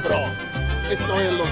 [0.00, 0.32] cabrón.
[0.90, 1.48] Esto es los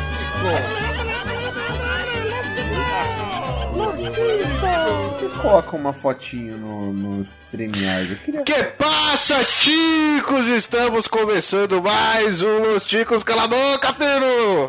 [5.13, 8.17] Vocês colocam uma fotinho no, no StreamYard.
[8.25, 8.43] Queria...
[8.43, 10.47] Que passa, ticos?
[10.49, 13.23] Estamos começando mais um Los Ticos.
[13.23, 14.69] Cala a boca, Peru!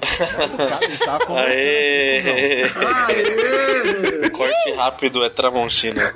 [1.06, 2.64] Tá Aê!
[2.64, 4.30] Aê!
[4.30, 6.12] Corte rápido é Tramontina.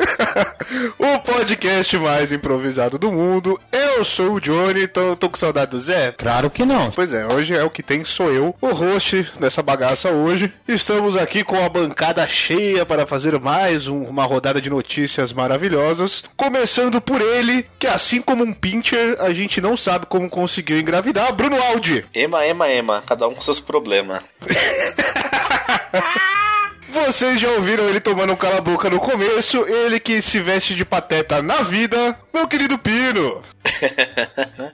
[1.00, 3.60] o podcast mais improvisado do mundo.
[3.72, 6.12] Eu sou o Johnny, tô, tô com saudade do Zé?
[6.12, 6.92] Claro que não.
[6.92, 10.54] Pois é, hoje é o que tem, sou eu, o host dessa bagaça hoje.
[10.68, 12.41] Estamos aqui com a bancada cheia
[12.88, 16.24] para fazer mais um- uma rodada de notícias maravilhosas.
[16.36, 21.32] Começando por ele, que assim como um pincher, a gente não sabe como conseguiu engravidar,
[21.34, 22.04] Bruno Aldi.
[22.14, 23.04] Ema, ema, ema.
[23.06, 24.24] Cada um com seus problemas.
[26.90, 31.42] Vocês já ouviram ele tomando um cala-boca no começo, ele que se veste de pateta
[31.42, 33.42] na vida, meu querido Pino.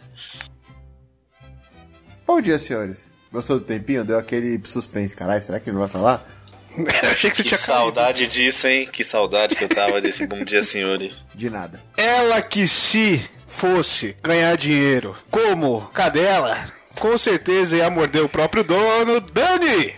[2.26, 3.12] Bom dia, senhores.
[3.32, 4.04] Gostou do tempinho?
[4.04, 5.14] Deu aquele suspense.
[5.16, 6.26] Caralho, será que ele não vai falar?
[7.12, 7.66] Achei que você Que tinha caído.
[7.66, 8.88] saudade disso, hein?
[8.92, 11.26] Que saudade que eu tava desse bom dia, senhores.
[11.34, 11.82] De nada.
[11.98, 19.20] Ela que se fosse ganhar dinheiro como cadela, com certeza ia morder o próprio dono,
[19.22, 19.96] Dani!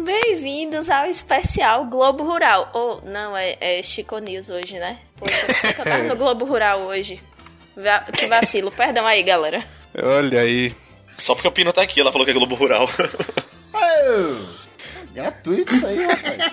[0.00, 2.70] Bem-vindos ao especial Globo Rural.
[2.72, 4.98] Ou, não, é, é Chico News hoje, né?
[5.16, 7.20] Poxa, eu que eu tava no Globo Rural hoje.
[8.16, 8.70] Que vacilo.
[8.70, 9.62] Perdão aí, galera.
[9.94, 10.74] Olha aí.
[11.20, 12.88] Só porque o Pino tá aqui, ela falou que é Globo Rural.
[15.14, 16.52] Gratuito isso aí, rapaz.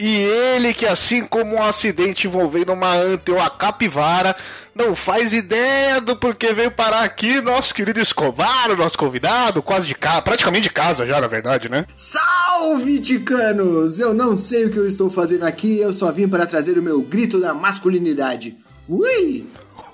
[0.00, 4.36] E ele que, assim como um acidente envolvendo uma anta ou a capivara,
[4.72, 9.88] não faz ideia do porquê veio parar aqui, nosso querido Escobar, o nosso convidado, quase
[9.88, 11.84] de casa, praticamente de casa já, na verdade, né?
[11.96, 13.98] Salve, ticanos!
[13.98, 16.82] Eu não sei o que eu estou fazendo aqui, eu só vim para trazer o
[16.82, 18.56] meu grito da masculinidade.
[18.88, 19.46] Ui!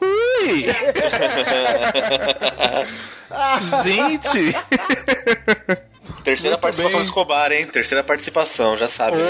[0.05, 0.65] Ui!
[3.85, 4.55] Gente!
[6.23, 7.01] Terceira Muito participação bem.
[7.01, 7.67] do Escobar, hein?
[7.67, 9.17] Terceira participação, já sabe.
[9.17, 9.23] né?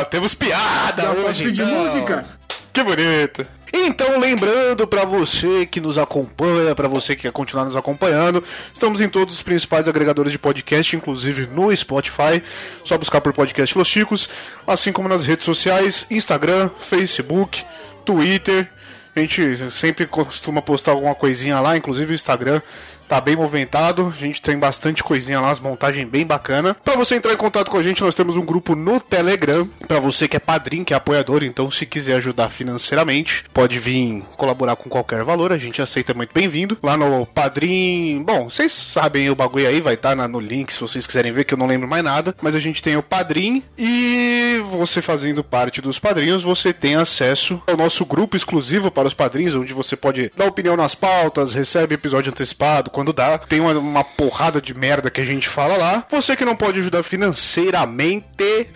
[0.00, 1.74] Oh, temos piada Já hoje, pedir então.
[1.84, 2.24] música?
[2.72, 3.46] Que bonito.
[3.72, 9.00] Então, lembrando pra você que nos acompanha, pra você que quer continuar nos acompanhando, estamos
[9.00, 12.42] em todos os principais agregadores de podcast, inclusive no Spotify.
[12.84, 14.28] Só buscar por podcast Los Chicos,
[14.66, 17.64] assim como nas redes sociais, Instagram, Facebook,
[18.04, 18.70] Twitter.
[19.18, 22.60] Gente sempre costuma postar alguma coisinha lá, inclusive o Instagram
[23.08, 24.12] tá bem movimentado.
[24.14, 26.76] A gente tem bastante coisinha lá, as montagens bem bacana.
[26.84, 29.68] Pra você entrar em contato com a gente, nós temos um grupo no Telegram.
[29.86, 34.22] Pra você que é padrinho, que é apoiador, então se quiser ajudar financeiramente, pode vir
[34.36, 36.76] colaborar com qualquer valor, a gente aceita muito bem-vindo.
[36.82, 41.06] Lá no Padrim, bom, vocês sabem o bagulho aí, vai estar no link se vocês
[41.06, 42.34] quiserem ver, que eu não lembro mais nada.
[42.42, 47.62] Mas a gente tem o Padrim e você fazendo parte dos padrinhos, você tem acesso
[47.66, 51.94] ao nosso grupo exclusivo para os padrinhos, onde você pode dar opinião nas pautas, recebe
[51.94, 53.38] episódio antecipado quando dá.
[53.38, 56.04] Tem uma, uma porrada de merda que a gente fala lá.
[56.10, 58.26] Você que não pode ajudar financeiramente,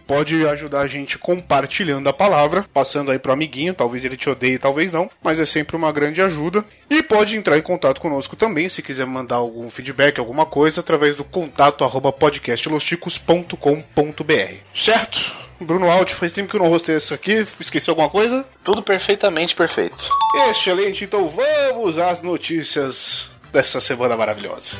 [0.06, 4.60] pode ajudar a gente compartilhando a palavra, passando aí pro amiguinho, talvez ele te odeie,
[4.60, 6.64] talvez não, mas é sempre uma grande ajuda.
[6.88, 11.16] E pode entrar em contato conosco também, se quiser mandar algum feedback, alguma coisa, através
[11.16, 14.54] do contato arroba podcastlosticos.com.br.
[14.72, 15.32] Certo?
[15.58, 18.46] Bruno Alt, faz tempo que eu não rostei isso aqui, esqueci alguma coisa?
[18.62, 20.08] Tudo perfeitamente perfeito.
[20.48, 24.76] Excelente, então vamos às notícias dessa semana maravilhosa.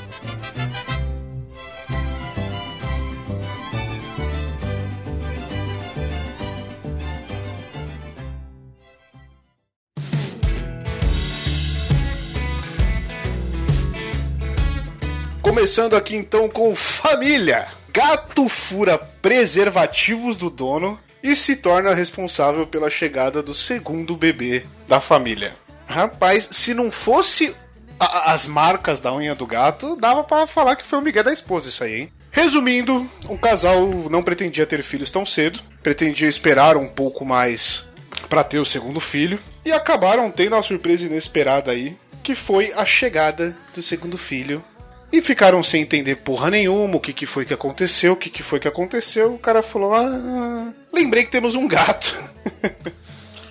[15.42, 17.68] Começando aqui então com família.
[17.92, 24.98] Gato fura preservativos do dono e se torna responsável pela chegada do segundo bebê da
[24.98, 25.54] família.
[25.86, 27.54] Rapaz, se não fosse
[28.04, 31.32] a- as marcas da unha do gato, dava pra falar que foi o Miguel da
[31.32, 32.12] esposa isso aí, hein?
[32.30, 37.84] Resumindo, o casal não pretendia ter filhos tão cedo, pretendia esperar um pouco mais
[38.28, 42.84] pra ter o segundo filho e acabaram tendo uma surpresa inesperada aí, que foi a
[42.86, 44.64] chegada do segundo filho.
[45.12, 48.42] E ficaram sem entender porra nenhuma o que, que foi que aconteceu, o que, que
[48.42, 49.34] foi que aconteceu.
[49.34, 52.16] O cara falou: Ah, lembrei que temos um gato.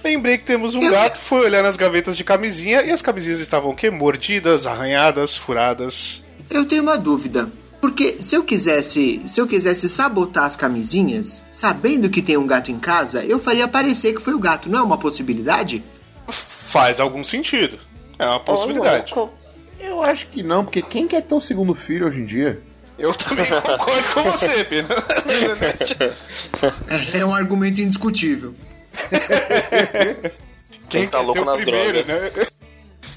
[0.03, 3.71] lembrei que temos um gato, foi olhar nas gavetas de camisinha e as camisinhas estavam
[3.71, 3.89] o quê?
[3.89, 6.24] Mordidas, arranhadas, furadas.
[6.50, 7.51] Eu tenho uma dúvida.
[7.81, 12.71] Porque se eu quisesse, se eu quisesse sabotar as camisinhas, sabendo que tem um gato
[12.71, 14.69] em casa, eu faria parecer que foi o gato.
[14.69, 15.83] Não é uma possibilidade?
[16.27, 17.80] Faz algum sentido.
[18.19, 19.12] É uma possibilidade.
[19.80, 22.62] Eu acho que não, porque quem quer ter um segundo filho hoje em dia?
[23.00, 24.88] Eu também concordo com você, Pino.
[27.13, 28.54] É, é um argumento indiscutível.
[30.90, 32.34] Quem tá louco nas primeiro, drogas.
[32.36, 32.48] né?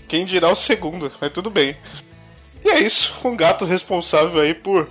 [0.07, 1.77] Quem dirá o segundo, mas tudo bem.
[2.65, 4.89] E é isso, um gato responsável aí por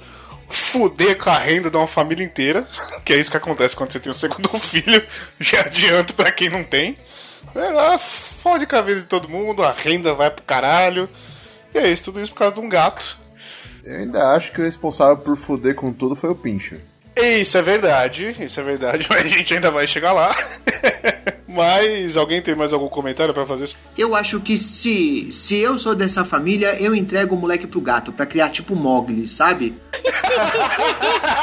[0.49, 2.67] fuder com a renda de uma família inteira,
[3.05, 5.03] que é isso que acontece quando você tem o segundo filho,
[5.39, 6.97] já adianto pra quem não tem.
[7.55, 11.09] É lá, fode com a vida de todo mundo, a renda vai pro caralho.
[11.73, 13.17] E é isso, tudo isso por causa de um gato.
[13.83, 16.79] Eu ainda acho que o responsável por fuder com tudo foi o Pincher.
[17.15, 20.35] Isso é verdade, isso é verdade, mas a gente ainda vai chegar lá.
[21.47, 23.69] mas alguém tem mais algum comentário pra fazer?
[23.97, 28.11] Eu acho que se, se eu sou dessa família, eu entrego o moleque pro gato
[28.11, 29.77] pra criar tipo Mogli, sabe?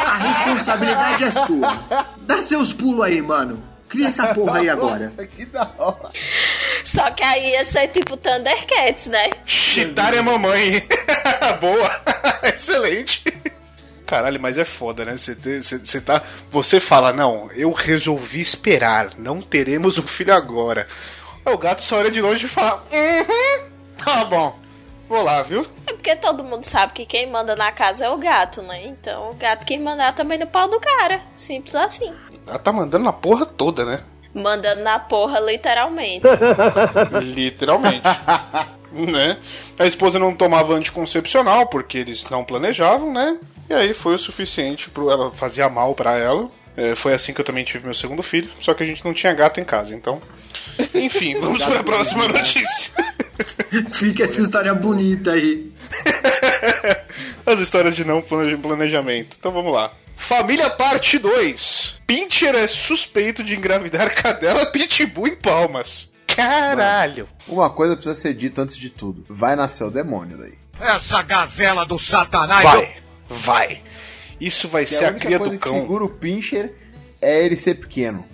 [0.04, 2.04] A responsabilidade é sua.
[2.22, 3.70] Dá seus pulos aí, mano.
[3.90, 5.06] Cria essa porra aí agora.
[5.10, 6.10] Nossa, que da hora.
[6.84, 9.30] Só que aí ia ser tipo Thundercats, né?
[9.44, 10.86] Chitar é mamãe.
[11.60, 11.90] Boa.
[12.44, 13.24] Excelente.
[14.10, 15.16] Caralho, mas é foda, né?
[15.16, 16.20] Você você- você tá.
[16.50, 20.88] Você fala, não, eu resolvi esperar, não teremos um filho agora.
[21.46, 23.64] Aí O gato só olha de longe e fala: Uhum,
[24.04, 24.58] tá bom,
[25.08, 25.64] vou lá, viu?
[25.86, 28.82] É porque todo mundo sabe que quem manda na casa é o gato, né?
[28.84, 31.20] Então o gato quem mandar também no pau do cara.
[31.30, 32.12] Simples assim.
[32.44, 34.00] Ela tá mandando na porra toda, né?
[34.34, 36.26] Mandando na porra, literalmente.
[37.22, 38.02] Literalmente.
[38.92, 39.38] né?
[39.78, 43.38] A esposa não tomava anticoncepcional porque eles não planejavam, né?
[43.68, 46.50] E aí foi o suficiente para ela fazia mal pra ela.
[46.76, 49.12] É, foi assim que eu também tive meu segundo filho, só que a gente não
[49.12, 50.20] tinha gato em casa, então.
[50.94, 52.92] Enfim, vamos para a próxima notícia.
[53.92, 55.70] Fica essa história bonita aí.
[57.46, 59.36] As histórias de não plane- planejamento.
[59.38, 59.92] Então vamos lá.
[60.16, 62.00] Família Parte 2.
[62.06, 66.09] Pincher é suspeito de engravidar cadela pitbull em palmas.
[66.46, 67.28] Caralho.
[67.48, 69.24] Uma coisa precisa ser dita antes de tudo.
[69.28, 70.54] Vai nascer o demônio daí.
[70.80, 72.64] Essa gazela do satanás.
[72.64, 72.96] Vai,
[73.28, 73.82] vai.
[74.40, 75.74] Isso vai Que ser a a única cria coisa do que cão.
[75.80, 76.74] segura o Pincher
[77.20, 78.24] é ele ser pequeno.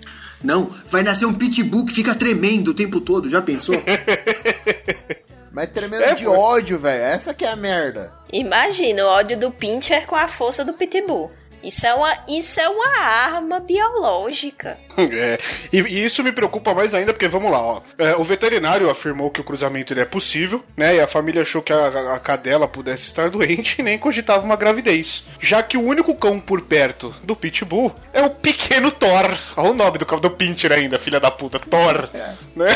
[0.43, 3.75] Não, vai nascer um pitbull que fica tremendo o tempo todo, já pensou?
[5.51, 6.31] Mas tremendo É, de pô.
[6.37, 7.03] ódio, velho.
[7.03, 8.13] Essa que é a merda.
[8.31, 11.31] Imagina o ódio do Pincher com a força do Pitbull.
[11.67, 14.77] Isso é uma, isso é uma arma biológica.
[14.97, 15.37] É,
[15.71, 17.81] e, e isso me preocupa mais ainda, porque vamos lá, ó.
[17.99, 20.95] É, o veterinário afirmou que o cruzamento ele é possível, né?
[20.95, 24.55] E a família achou que a, a cadela pudesse estar doente e nem cogitava uma
[24.55, 25.27] gravidez.
[25.39, 29.37] Já que o único cão por perto do Pitbull é o pequeno Thor.
[29.55, 32.09] Olha o nome do cão do Pincher ainda, filha da puta, Thor.
[32.55, 32.75] Né?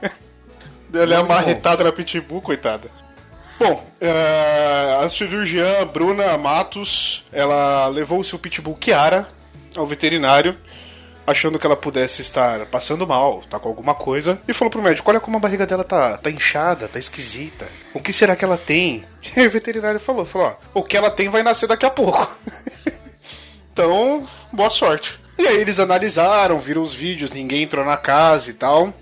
[0.88, 1.28] Deu-lhe a Vamos.
[1.34, 2.88] marretada na Pitbull, coitada.
[3.58, 9.28] Bom, é, a cirurgiã Bruna Matos, ela levou o seu pitbull Kiara
[9.76, 10.56] ao veterinário,
[11.26, 15.08] achando que ela pudesse estar passando mal, tá com alguma coisa, e falou pro médico,
[15.08, 17.66] olha como a barriga dela tá, tá inchada, tá esquisita.
[17.94, 19.04] O que será que ela tem?
[19.36, 21.90] E aí o veterinário falou, falou, ó, o que ela tem vai nascer daqui a
[21.90, 22.36] pouco.
[23.72, 25.18] então, boa sorte.
[25.38, 28.92] E aí eles analisaram, viram os vídeos, ninguém entrou na casa e tal.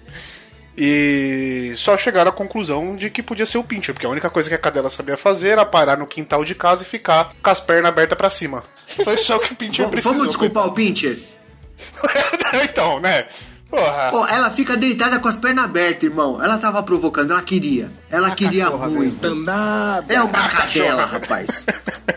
[0.76, 4.48] E só chegaram à conclusão de que podia ser o Pincher, porque a única coisa
[4.48, 7.60] que a cadela sabia fazer era parar no quintal de casa e ficar com as
[7.60, 8.64] pernas abertas pra cima.
[9.04, 10.14] Foi só o que o Pincher precisou.
[10.14, 11.18] Vamos desculpar o Pincher?
[12.64, 13.26] então, né?
[13.68, 14.10] Porra.
[14.12, 16.42] Ó, ela fica deitada com as pernas abertas, irmão.
[16.42, 17.90] Ela tava provocando, ela queria.
[18.10, 19.16] Ela queria muito.
[19.16, 20.12] Danada.
[20.12, 21.64] É uma cadela, rapaz.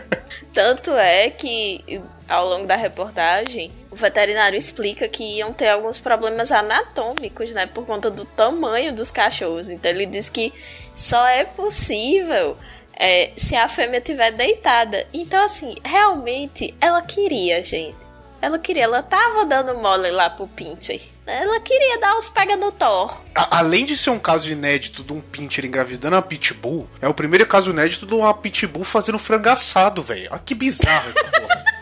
[0.52, 1.82] Tanto é que,
[2.28, 7.66] ao longo da reportagem, o veterinário explica que iam ter alguns problemas anatômicos, né?
[7.66, 9.68] Por conta do tamanho dos cachorros.
[9.68, 10.52] Então ele diz que
[10.94, 12.56] só é possível
[12.98, 15.06] é, se a fêmea estiver deitada.
[15.12, 17.94] Então, assim, realmente, ela queria, gente.
[18.40, 21.00] Ela queria, ela tava dando mole lá pro Pincher.
[21.26, 23.18] Ela queria dar os pega no Thor.
[23.34, 27.14] A- além de ser um caso inédito de um Pincher engravidando uma Pitbull, é o
[27.14, 30.28] primeiro caso inédito de uma Pitbull fazendo frangaçado, velho.
[30.30, 31.64] Olha que bizarro essa porra.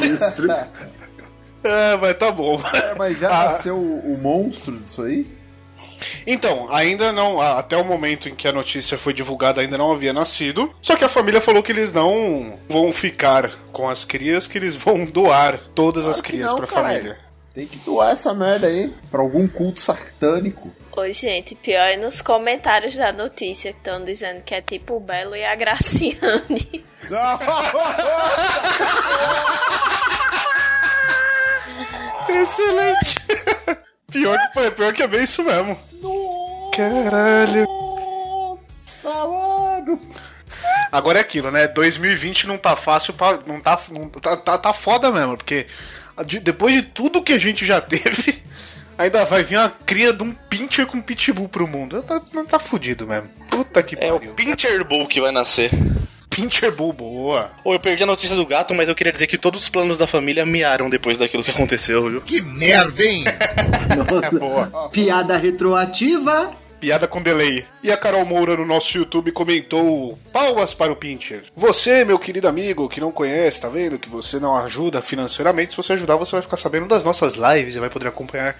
[0.00, 0.48] Sinistro.
[1.64, 2.60] é, mas tá bom.
[2.74, 3.44] É, mas já Ah.
[3.52, 5.26] nasceu o, o monstro disso aí?
[6.26, 9.92] Então, ainda não, a- até o momento em que a notícia foi divulgada, ainda não
[9.92, 10.72] havia nascido.
[10.82, 14.74] Só que a família falou que eles não vão ficar com as crias, que eles
[14.76, 16.96] vão doar todas as Claro que crias pra caralho.
[16.98, 17.18] família.
[17.54, 20.70] Tem que doar essa merda aí pra algum culto satânico.
[20.96, 25.00] Ô, gente, pior é nos comentários da notícia que estão dizendo que é tipo o
[25.00, 26.84] Belo e a Graciane.
[32.28, 33.14] Excelente!
[34.10, 35.78] pior, que, pior que é bem isso mesmo.
[36.74, 37.64] Caralho.
[37.66, 40.00] Nossa, mano.
[40.90, 41.68] Agora é aquilo, né?
[41.68, 43.38] 2020 não tá fácil pra.
[43.46, 45.66] Não tá, não, tá, tá, tá foda mesmo, porque
[46.24, 48.42] de- depois de tudo que a gente já teve,
[48.98, 52.02] ainda vai vir uma cria de um pincher com pitbull pro mundo.
[52.02, 53.28] Tá, não tá fudido mesmo.
[53.50, 54.34] Puta que É o pariu.
[54.34, 55.70] Pincher Bull que vai nascer.
[56.30, 57.50] Pincher Bull, boa.
[57.64, 59.96] Ô, eu perdi a notícia do gato, mas eu queria dizer que todos os planos
[59.96, 62.20] da família miaram depois daquilo que aconteceu, viu?
[62.20, 63.24] Que merda, hein?
[64.22, 64.90] É boa.
[64.90, 66.54] Piada retroativa.
[66.80, 67.64] Piada com delay.
[67.82, 71.44] E a Carol Moura no nosso YouTube comentou: palmas para o Pincher.
[71.56, 73.98] Você, meu querido amigo, que não conhece, tá vendo?
[73.98, 75.72] Que você não ajuda financeiramente.
[75.72, 78.54] Se você ajudar, você vai ficar sabendo das nossas lives e vai poder acompanhar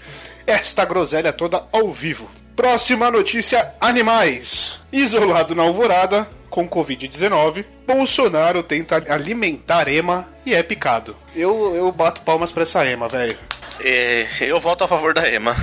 [0.46, 2.30] esta groselha toda ao vivo.
[2.54, 4.80] Próxima notícia: animais.
[4.92, 11.14] Isolado na alvorada com Covid-19, Bolsonaro tenta alimentar Ema e é picado.
[11.35, 13.37] Eu, eu bato palmas pra essa Ema, velho.
[13.78, 15.54] É, eu voto a favor da Ema.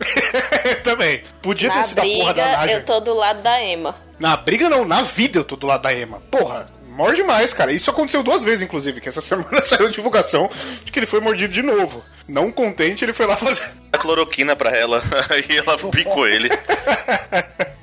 [0.84, 1.22] Também.
[1.42, 2.72] Podia ter Na sido a porra da briga, Naja.
[2.72, 3.94] eu tô do lado da Emma.
[4.18, 6.20] Na briga não, na vida eu tô do lado da Ema.
[6.30, 7.72] Porra, morde demais, cara.
[7.72, 10.48] Isso aconteceu duas vezes, inclusive, que essa semana saiu a divulgação
[10.84, 12.02] de que ele foi mordido de novo.
[12.28, 13.62] Não contente, ele foi lá fazer.
[13.92, 16.50] A cloroquina pra ela, aí ela picou ele.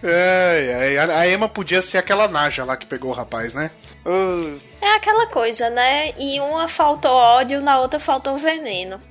[0.03, 3.71] É, é, a Emma podia ser aquela Naja lá que pegou o rapaz, né?
[4.05, 6.09] Ah, É aquela coisa, né?
[6.19, 9.01] Em uma faltou ódio, na outra faltou veneno.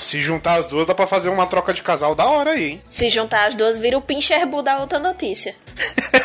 [0.00, 2.82] Se juntar as duas, dá pra fazer uma troca de casal da hora aí, hein?
[2.88, 5.54] Se juntar as duas, vira o Pincherbu da outra notícia.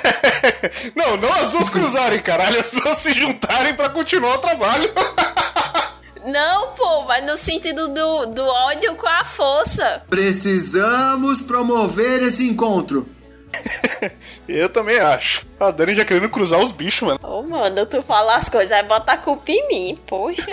[0.95, 2.59] não, não as duas cruzarem, caralho.
[2.59, 4.91] As duas se juntarem pra continuar o trabalho.
[6.25, 10.03] Não, pô, vai no sentido do, do ódio com a força.
[10.09, 13.05] Precisamos promover esse encontro.
[14.47, 15.45] Eu também acho.
[15.59, 17.19] A Dani já querendo cruzar os bichos, mano.
[17.23, 20.45] Ô, mano, tu fala as coisas, aí bota a culpa em mim, poxa.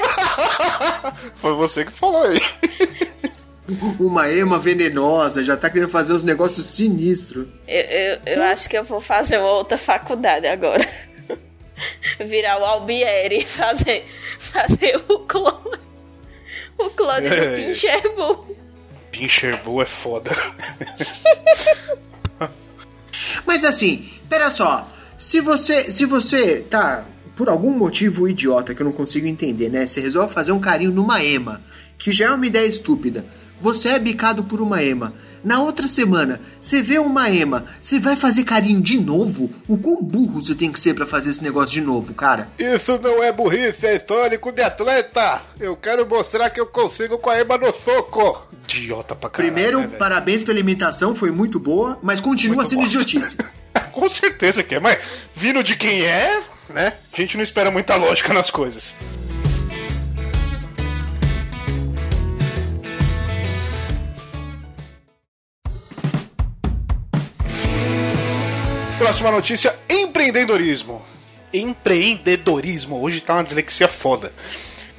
[1.37, 2.41] Foi você que falou aí.
[3.99, 7.47] Uma ema venenosa, já tá querendo fazer uns negócios sinistros.
[7.67, 10.87] Eu, eu, eu acho que eu vou fazer uma outra faculdade agora.
[12.21, 14.07] Virar o Albieri e fazer,
[14.39, 15.79] fazer o clone.
[16.79, 17.57] O clone do É.
[17.57, 18.57] Pincherbu.
[19.11, 20.31] Pincherbu é foda.
[23.47, 24.89] Mas assim, pera só.
[25.19, 27.05] Se você, se você tá
[27.37, 29.87] por algum motivo idiota que eu não consigo entender, né?
[29.87, 31.61] Você resolve fazer um carinho numa ema,
[31.99, 33.25] que já é uma ideia estúpida.
[33.61, 35.13] Você é bicado por uma ema.
[35.43, 39.51] Na outra semana, você vê uma ema, você vai fazer carinho de novo?
[39.67, 42.49] O quão burro você tem que ser pra fazer esse negócio de novo, cara?
[42.59, 45.43] Isso não é burrice, é histórico de atleta.
[45.59, 48.47] Eu quero mostrar que eu consigo com a Ema no soco.
[48.65, 49.53] Idiota pra caralho.
[49.55, 52.97] Primeiro, né, parabéns pela imitação, foi muito boa, mas continua Muito sendo bosta.
[52.99, 53.37] idiotice.
[53.93, 54.99] Com certeza que é, mas
[55.35, 56.93] vindo de quem é, né?
[57.13, 58.95] A gente não espera muita lógica nas coisas.
[69.11, 71.03] Próxima notícia: empreendedorismo.
[71.53, 73.03] Empreendedorismo.
[73.03, 74.33] Hoje tá uma dislexia foda.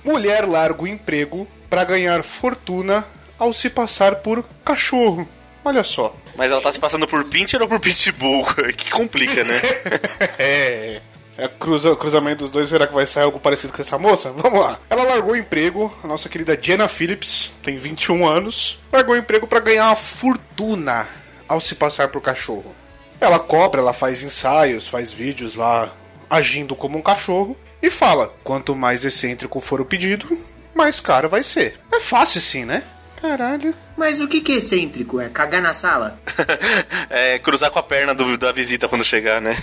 [0.04, 3.08] Mulher larga o emprego pra ganhar fortuna
[3.40, 5.26] ao se passar por cachorro.
[5.64, 6.14] Olha só.
[6.36, 8.46] Mas ela tá se passando por Pincher ou por Pitbull?
[8.76, 9.62] que complica, né?
[10.38, 11.02] É.
[11.38, 14.34] É cruza, cruzamento dos dois, será que vai sair algo parecido com essa moça?
[14.34, 14.78] Vamos lá.
[14.90, 19.48] Ela largou o emprego, a nossa querida Jenna Phillips, tem 21 anos, largou o emprego
[19.48, 21.08] para ganhar uma fortuna
[21.48, 22.76] ao se passar por cachorro.
[23.22, 25.94] Ela cobra, ela faz ensaios, faz vídeos lá
[26.30, 30.38] agindo como um cachorro e fala: quanto mais excêntrico for o pedido,
[30.74, 31.80] mais caro vai ser.
[31.94, 32.84] É fácil assim, né?
[33.22, 33.76] Caralho.
[33.96, 35.22] Mas o que que é excêntrico?
[35.22, 36.18] É cagar na sala?
[37.08, 39.56] é, cruzar com a perna do- da visita quando chegar, né?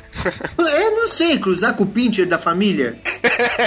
[0.56, 2.96] Eu não sei, cruzar com o pincher da família?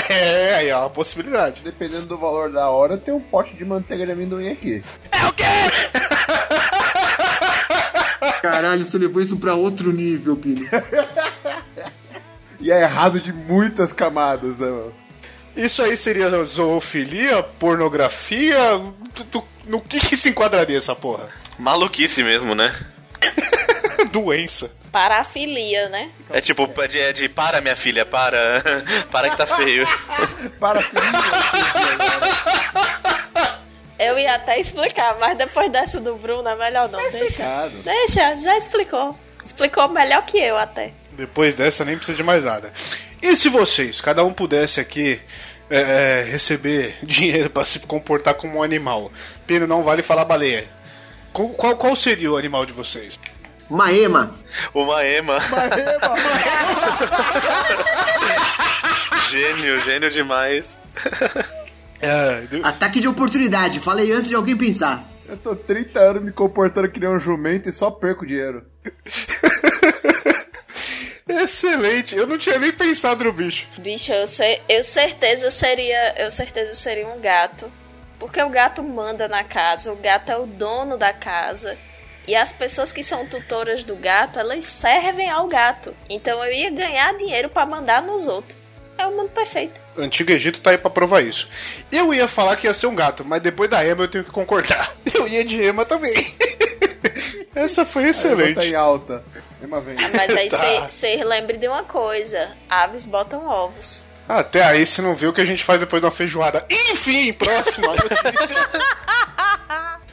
[0.10, 1.62] É, aí é uma possibilidade.
[1.63, 4.83] Dependendo do valor da hora, tem um pote de manteiga de amendoim aqui.
[8.42, 10.68] Caralho, você levou isso pra outro nível, Pini.
[12.60, 14.94] E é errado de muitas camadas, né, mano?
[15.56, 18.56] Isso aí seria zoofilia, pornografia?
[19.13, 21.28] Tu- tu- No que, que se enquadraria essa porra?
[21.60, 22.74] Maluquice mesmo, né?
[24.12, 24.72] Doença.
[24.92, 26.10] Parafilia, né?
[26.30, 28.62] É tipo, é de, é de para, minha filha, para.
[29.12, 29.88] para que tá feio.
[30.60, 30.82] Para
[34.01, 36.98] Eu ia até explicar, mas depois dessa do Bruno é melhor não.
[36.98, 37.17] Deixa.
[37.20, 37.77] explicado.
[37.84, 39.15] Deixa, já explicou.
[39.46, 40.91] Explicou melhor que eu até.
[41.12, 42.74] Depois dessa nem precisa de mais nada.
[43.22, 45.22] E se vocês, cada um pudesse aqui
[45.70, 49.12] é, é, receber dinheiro pra se comportar como um animal?
[49.46, 50.67] Pino não vale falar baleia.
[51.31, 53.20] Qual, qual, qual seria o animal de vocês?
[53.70, 54.36] Uma ema.
[54.74, 55.38] Uma ema.
[59.29, 60.65] gênio, gênio demais.
[62.01, 63.79] É, Ataque de oportunidade.
[63.79, 65.10] Falei antes de alguém pensar.
[65.27, 68.65] Eu tô 30 anos me comportando que nem um jumento e só perco dinheiro.
[71.27, 73.65] Excelente, eu não tinha nem pensado no bicho.
[73.77, 76.15] Bicho, eu, sei, eu certeza seria.
[76.17, 77.72] Eu certeza seria um gato.
[78.20, 81.77] Porque o gato manda na casa, o gato é o dono da casa.
[82.27, 85.96] E as pessoas que são tutoras do gato, elas servem ao gato.
[86.10, 88.61] Então eu ia ganhar dinheiro pra mandar nos outros.
[89.01, 89.81] É o mundo perfeito.
[89.98, 91.50] O Antigo Egito tá aí pra provar isso.
[91.91, 94.29] Eu ia falar que ia ser um gato, mas depois da Ema eu tenho que
[94.31, 94.91] concordar.
[95.12, 96.13] Eu ia de Ema também.
[97.55, 98.75] Essa foi Aí bota em excelente.
[98.75, 99.24] alta.
[99.63, 99.96] Ema vem.
[100.15, 100.88] Mas aí Tá.
[100.88, 104.05] você lembre de uma coisa: aves botam ovos.
[104.29, 106.63] Até aí você não viu o que a gente faz depois da feijoada.
[106.70, 108.55] Enfim, próxima notícia.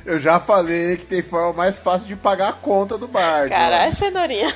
[0.07, 3.51] Eu já falei que tem forma mais fácil de pagar a conta do bar.
[3.51, 4.51] Caralho, cenourinha.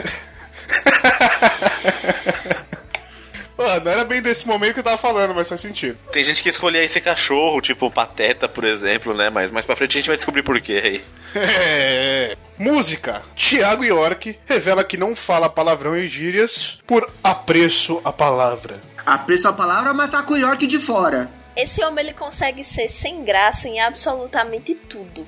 [3.62, 5.96] Pô, não era bem desse momento que eu tava falando, mas faz sentido.
[6.10, 9.30] Tem gente que escolhia esse cachorro, tipo Pateta, por exemplo, né?
[9.30, 11.04] Mas mais pra frente a gente vai descobrir por quê aí.
[11.34, 12.36] É.
[12.58, 13.22] Música.
[13.34, 18.82] Tiago York revela que não fala palavrão e gírias por apreço à palavra.
[19.06, 21.30] Apreço a palavra, mas tá com o York de fora.
[21.56, 25.26] Esse homem ele consegue ser sem graça em absolutamente tudo.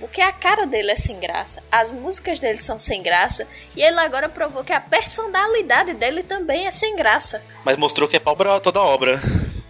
[0.00, 3.98] Porque a cara dele é sem graça, as músicas dele são sem graça, e ele
[3.98, 7.42] agora provou que a personalidade dele também é sem graça.
[7.64, 9.20] Mas mostrou que é pau pra toda obra.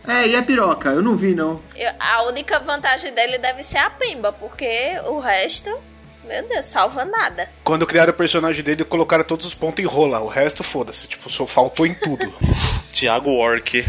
[0.06, 0.90] É, e a piroca?
[0.90, 1.62] Eu não vi, não.
[1.74, 5.70] Eu- a única vantagem dele deve ser a pimba, porque o resto,
[6.24, 7.48] meu Deus, salva nada.
[7.64, 10.20] Quando criaram o personagem dele, colocaram todos os pontos em rola.
[10.20, 11.06] O resto, foda-se.
[11.08, 12.32] Tipo, só faltou em tudo.
[12.92, 13.84] Tiago Orc.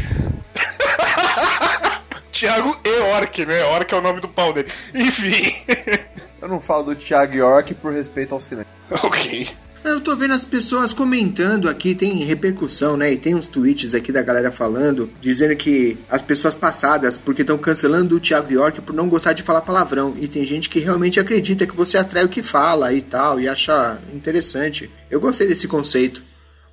[2.31, 3.63] Tiago e Orc, né?
[3.65, 4.71] Orc é o nome do pau dele.
[4.93, 5.51] Enfim.
[6.41, 8.71] Eu não falo do Thiago York por respeito ao silêncio.
[9.03, 9.47] ok.
[9.83, 13.13] Eu tô vendo as pessoas comentando aqui, tem repercussão, né?
[13.13, 17.57] E tem uns tweets aqui da galera falando, dizendo que as pessoas passadas, porque estão
[17.57, 20.15] cancelando o Thiago York por não gostar de falar palavrão.
[20.19, 23.47] E tem gente que realmente acredita que você atrai o que fala e tal, e
[23.47, 24.91] acha interessante.
[25.09, 26.21] Eu gostei desse conceito.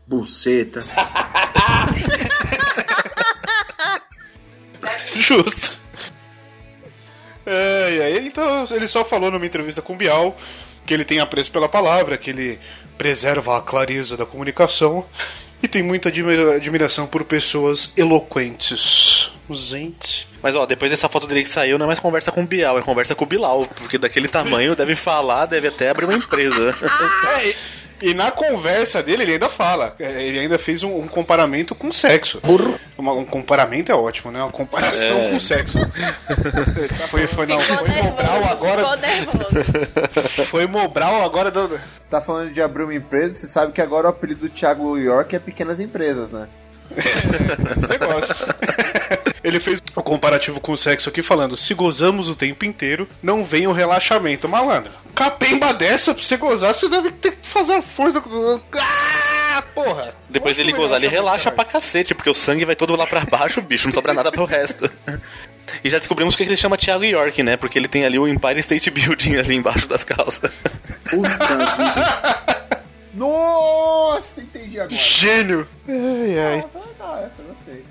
[0.07, 0.83] Buceta.
[5.15, 5.76] Justo.
[7.47, 10.37] É, e aí, então, ele só falou numa entrevista com o Bial
[10.85, 12.59] que ele tem apreço pela palavra, que ele
[12.99, 15.05] preserva a clareza da comunicação
[15.63, 19.33] e tem muita admira- admiração por pessoas eloquentes.
[19.51, 20.29] Gente.
[20.43, 22.79] Mas ó, depois dessa foto dele que saiu, não é mais conversa com o Bial,
[22.79, 23.67] é conversa com o Bilal.
[23.77, 26.77] Porque daquele tamanho deve falar, deve até abrir uma empresa.
[27.43, 27.55] É,
[28.03, 29.95] e, na conversa dele, ele ainda fala.
[29.99, 32.41] Ele ainda fez um, um comparamento com sexo.
[32.99, 34.41] Uma- um comparamento é ótimo, né?
[34.43, 35.31] Uma comparação É.
[35.31, 35.79] com sexo.
[37.09, 38.79] foi, foi, não, ficou foi Mobral nervoso, agora.
[38.79, 40.47] ficou nervoso.
[40.51, 41.51] Foi Mobral agora.
[41.51, 41.69] Do...
[41.69, 44.97] Você tá falando de abrir uma empresa, você sabe que agora o apelido do Thiago
[44.97, 46.49] York é pequenas empresas, né?
[46.97, 48.47] esse negócio.
[49.43, 53.45] Ele fez o comparativo com o sexo aqui falando: se gozamos o tempo inteiro, não
[53.45, 54.49] vem o relaxamento.
[54.49, 58.23] Malandro, capemba dessa pra você gozar, você deve ter que fazer a força.
[58.79, 60.15] Ah, porra!
[60.29, 63.63] Depois dele gozar, ele relaxa pra cacete, porque o sangue vai todo lá pra baixo,
[63.63, 64.89] bicho, não sobra nada pro resto.
[65.83, 67.57] E já descobrimos que ele chama Thiago York, né?
[67.57, 70.49] Porque ele tem ali o Empire State Building ali embaixo das calças.
[71.11, 72.47] Puta.
[73.13, 74.97] Nossa, entendi agora.
[74.97, 75.67] Gênio!
[75.89, 76.65] Ai, ai.
[77.01, 77.85] Ah, essa eu gostei.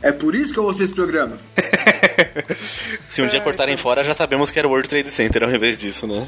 [0.00, 1.38] É por isso que eu ouço esse programa.
[3.08, 5.76] Se um dia cortarem fora, já sabemos que era o World Trade Center ao invés
[5.76, 6.26] disso, né?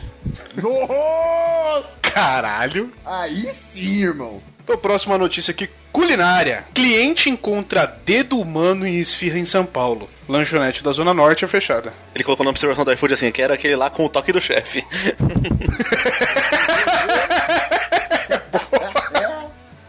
[0.56, 1.88] Nossa!
[2.02, 2.92] Caralho!
[3.04, 4.42] Aí sim, irmão.
[4.62, 6.66] Então, próxima notícia aqui: culinária.
[6.74, 10.08] Cliente encontra dedo humano em esfirra em São Paulo.
[10.28, 11.94] Lanchonete da Zona Norte é fechada.
[12.14, 14.40] Ele colocou na observação do iFood assim, que era aquele lá com o toque do
[14.40, 14.84] chefe.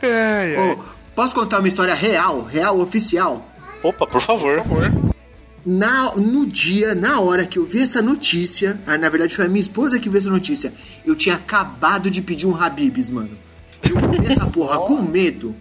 [0.01, 0.71] Ai, ai.
[0.71, 0.79] Ô,
[1.13, 3.45] posso contar uma história real, real, oficial?
[3.83, 4.63] Opa, por favor.
[5.71, 9.47] Na, no dia, na hora que eu vi essa notícia, ah, na verdade foi a
[9.47, 10.73] minha esposa que viu essa notícia,
[11.05, 13.37] eu tinha acabado de pedir um Habibs, mano.
[13.87, 15.55] Eu comi essa porra com medo,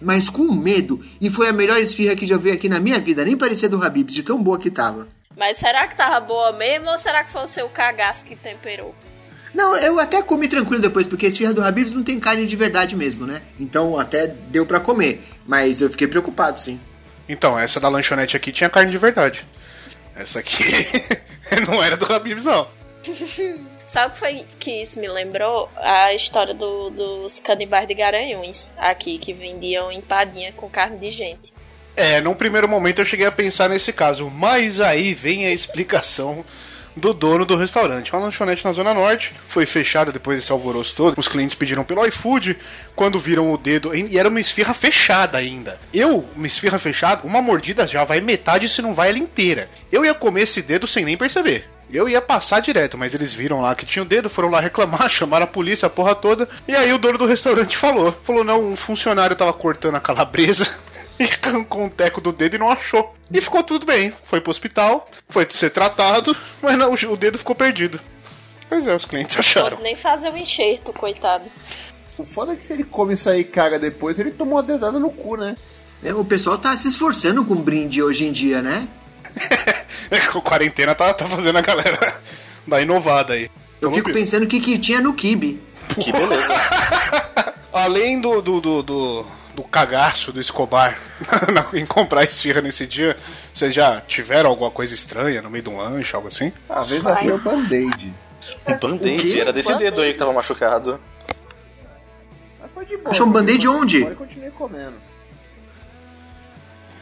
[0.00, 3.22] mas com medo, e foi a melhor esfirra que já veio aqui na minha vida,
[3.22, 5.08] nem parecia do Habibs, de tão boa que tava.
[5.36, 8.94] Mas será que tava boa mesmo ou será que foi o seu cagaço que temperou?
[9.52, 12.56] Não, eu até comi tranquilo depois, porque a esfirra do Habibs não tem carne de
[12.56, 13.42] verdade mesmo, né?
[13.60, 16.80] Então até deu pra comer, mas eu fiquei preocupado, sim.
[17.32, 19.44] Então, essa da lanchonete aqui tinha carne de verdade.
[20.16, 20.64] Essa aqui
[21.68, 22.66] não era do Habibs, não.
[23.86, 25.68] Sabe o que foi que isso me lembrou?
[25.76, 31.52] A história do- dos canibais de Garanhuns, aqui, que vendiam empadinha com carne de gente.
[31.96, 36.44] É, num primeiro momento eu cheguei a pensar nesse caso, mas aí vem a explicação
[36.96, 38.12] do dono do restaurante.
[38.12, 41.18] Uma lanchonete na Zona Norte, foi fechada depois desse alvoroço todo.
[41.18, 42.56] Os clientes pediram pelo iFood,
[42.94, 45.78] quando viram o dedo, e era uma esfirra fechada ainda.
[45.92, 49.68] Eu, uma esfirra fechada, uma mordida já vai metade se não vai ela inteira.
[49.90, 51.68] Eu ia comer esse dedo sem nem perceber.
[51.92, 55.08] Eu ia passar direto, mas eles viram lá que tinha o dedo, foram lá reclamar,
[55.10, 56.48] chamaram a polícia, a porra toda.
[56.68, 60.68] E aí o dono do restaurante falou: falou, não, um funcionário tava cortando a calabresa
[61.44, 63.14] e arrancou um teco do dedo e não achou.
[63.30, 64.12] E ficou tudo bem.
[64.24, 68.00] Foi pro hospital, foi ser tratado, mas não, o dedo ficou perdido.
[68.68, 69.70] Pois é, os clientes Não acharam.
[69.70, 71.44] pode nem fazer o enxerto, coitado.
[72.16, 74.62] O foda é que se ele come isso aí e caga depois, ele tomou uma
[74.62, 75.56] dedada no cu, né?
[76.02, 78.88] É, O pessoal tá se esforçando com brinde hoje em dia, né?
[80.32, 82.20] Com quarentena tá, tá fazendo a galera
[82.66, 83.44] dar inovada aí.
[83.80, 84.14] Eu Vamos fico ver.
[84.20, 85.60] pensando o que, que tinha no kibe.
[86.00, 86.48] Que beleza.
[87.72, 89.26] Além do, do, do, do,
[89.62, 90.98] do cagaço do Escobar
[91.74, 93.16] em comprar esfirra nesse dia,
[93.54, 96.52] vocês já tiveram alguma coisa estranha no meio de um lanche, algo assim?
[96.68, 98.14] Às vezes achei o band-aid.
[98.66, 99.40] Um band-aid.
[99.40, 100.98] Era desse dedo aí que tava machucado.
[102.60, 103.10] Mas foi de boa.
[103.10, 103.98] Achou um band-aid onde?
[103.98, 104.94] Agora eu continuei comendo.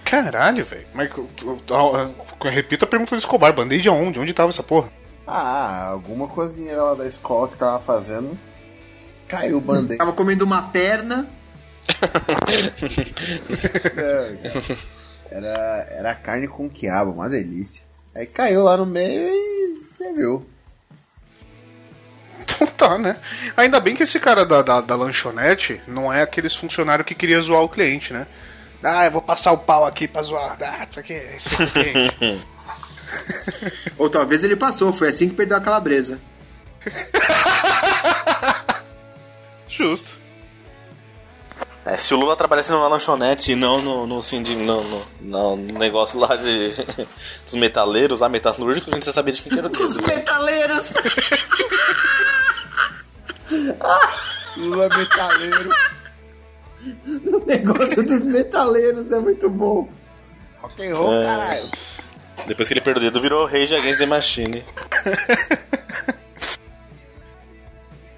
[0.05, 0.87] Caralho, velho.
[0.95, 4.19] Mas eu, eu- eu- eu repito a pergunta do Escobar: band-aid aonde?
[4.19, 4.91] Onde tava essa porra?
[5.27, 8.37] Ah, alguma cozinheira lá da escola que tava fazendo.
[9.29, 9.99] Caiu o band-aid.
[9.99, 11.29] Tava comendo uma perna.
[15.31, 17.85] Era, era carne com quiabo, uma delícia.
[18.15, 20.47] Aí caiu lá no meio e você viu.
[22.41, 23.17] Então tá, né?
[23.57, 27.41] Ainda bem que esse cara da, da, da lanchonete não é aqueles funcionários que queria
[27.41, 28.27] zoar o cliente, né?
[28.83, 30.57] Ah, eu vou passar o pau aqui pra zoar.
[30.61, 31.81] Ah, isso aqui, isso aqui
[32.21, 32.39] é.
[33.99, 36.21] Ou talvez ele passou, foi assim que perdeu a calabresa.
[39.69, 40.18] Justo.
[41.85, 46.19] É, se o Lula trabalhasse numa lanchonete e não no, no, no, no, no negócio
[46.19, 46.71] lá de,
[47.47, 50.07] dos metaleiros, lá metalúrgicos, a gente já sabia de quem que era o Os dedo.
[50.07, 50.95] metaleiros!
[54.57, 55.71] Lula metaleiro.
[57.33, 59.89] o negócio dos metaleiros é muito bom.
[60.61, 61.25] Rock and roll, É.
[61.25, 61.71] caralho.
[62.47, 64.65] Depois que ele perdeu o dedo, virou Rage Against the Machine.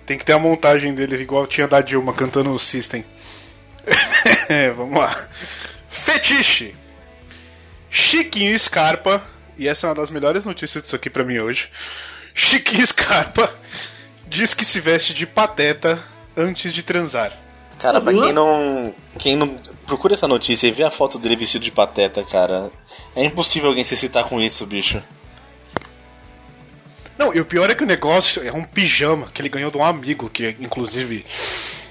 [0.07, 3.05] Tem que ter a montagem dele igual tinha da Dilma cantando o System.
[4.49, 5.29] é, vamos lá.
[5.88, 6.75] Fetiche.
[7.90, 9.23] Chiquinho Scarpa,
[9.59, 11.69] e essa é uma das melhores notícias disso aqui pra mim hoje.
[12.35, 13.53] Chiquinho Scarpa
[14.27, 15.99] diz que se veste de pateta
[16.37, 17.37] antes de transar.
[17.79, 18.95] Cara, pra quem não.
[19.19, 19.59] Quem não.
[19.87, 22.71] Procura essa notícia e vê a foto dele vestido de pateta, cara.
[23.16, 25.03] É impossível alguém se citar com isso, bicho.
[27.20, 29.76] Não, e o pior é que o negócio é um pijama que ele ganhou de
[29.76, 31.26] um amigo, que inclusive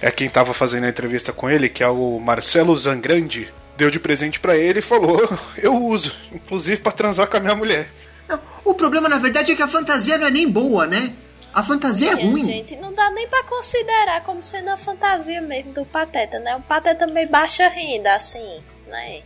[0.01, 3.53] é quem tava fazendo a entrevista com ele, que é o Marcelo Zangrande.
[3.77, 5.21] Deu de presente pra ele e falou:
[5.55, 7.89] Eu uso, inclusive pra transar com a minha mulher.
[8.27, 11.13] Não, o problema, na verdade, é que a fantasia não é nem boa, né?
[11.53, 12.43] A fantasia é ruim.
[12.43, 16.55] gente, não dá nem pra considerar como sendo a fantasia mesmo do Pateta, né?
[16.55, 19.21] O Pateta meio baixa renda, assim, né?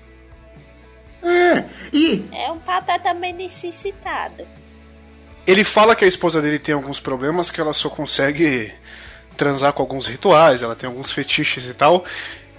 [1.24, 1.64] É,
[1.94, 4.46] e É um Pateta meio necessitado.
[5.46, 8.74] Ele fala que a esposa dele tem alguns problemas, que ela só consegue
[9.36, 12.06] transar com alguns rituais, ela tem alguns fetiches e tal.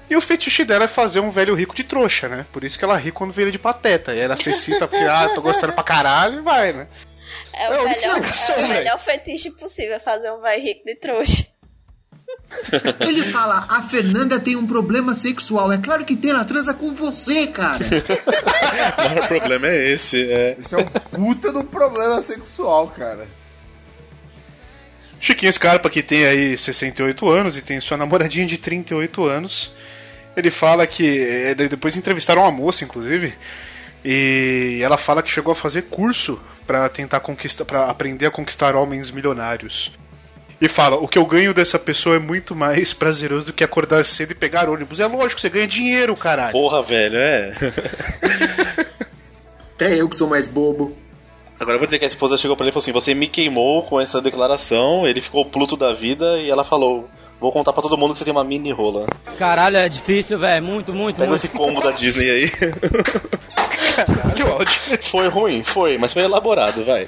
[0.09, 2.45] E o fetiche dela é fazer um velho rico de trouxa, né?
[2.53, 4.15] Por isso que ela ri quando ele de pateta.
[4.15, 6.87] E ela se excita porque, ah, tô gostando pra caralho e vai, né?
[7.55, 8.69] É o, É, melhor, é o velho.
[8.69, 11.47] melhor fetiche possível fazer um vai rico de trouxa.
[13.01, 15.73] ele fala: a Fernanda tem um problema sexual.
[15.73, 17.85] É claro que tem, ela transa com você, cara.
[18.75, 20.57] O maior problema é esse, é.
[20.59, 23.29] Esse é um puta do problema sexual, cara.
[25.21, 29.73] Chiquinho Scarpa, que tem aí 68 anos e tem sua namoradinha de 38 anos,
[30.37, 31.19] ele fala que.
[31.19, 33.35] é, Depois entrevistaram uma moça, inclusive,
[34.05, 38.75] e ela fala que chegou a fazer curso pra tentar conquistar, para aprender a conquistar
[38.75, 39.93] homens milionários.
[40.61, 44.05] E fala: o que eu ganho dessa pessoa é muito mais prazeroso do que acordar
[44.05, 45.01] cedo e pegar ônibus.
[45.01, 46.53] É lógico, você ganha dinheiro, caralho.
[46.53, 47.53] Porra, velho, é.
[49.75, 50.97] Até eu que sou mais bobo.
[51.59, 53.27] Agora eu vou dizer que a esposa chegou pra ele e falou assim: Você me
[53.27, 55.07] queimou com essa declaração.
[55.07, 57.09] Ele ficou pluto da vida e ela falou:
[57.41, 59.07] Vou contar pra todo mundo que você tem uma mini rola.
[59.39, 60.65] Caralho, é difícil, velho.
[60.65, 61.39] Muito, muito, Pega muito.
[61.39, 62.51] esse combo da Disney aí.
[64.35, 64.81] Que ódio.
[65.03, 67.07] Foi ruim, foi, mas foi elaborado, vai.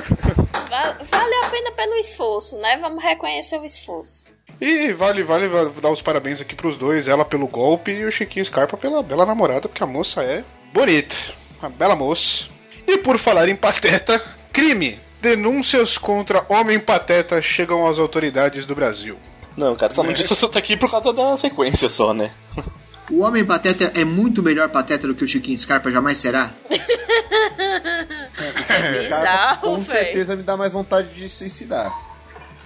[0.72, 2.78] Va- Valeu a pena pelo esforço, né?
[2.78, 4.24] Vamos reconhecer o esforço.
[4.58, 5.46] E vale, vale
[5.82, 9.26] dar os parabéns aqui pros dois, ela pelo golpe e o Chiquinho Scarpa pela bela
[9.26, 11.16] namorada, porque a moça é bonita,
[11.60, 12.44] uma bela moça.
[12.86, 14.18] E por falar em pateta,
[14.52, 14.98] crime.
[15.20, 19.16] Denúncias contra homem pateta chegam às autoridades do Brasil.
[19.56, 22.30] Não, cara, essa notícia só tá aqui por causa da sequência só, né?
[23.10, 26.50] O Homem Pateta é muito melhor pateta do que o Chiquinho Scarpa jamais será?
[26.70, 29.84] Esse cara, Bizarro, com véi.
[30.04, 31.90] certeza me dá mais vontade de suicidar.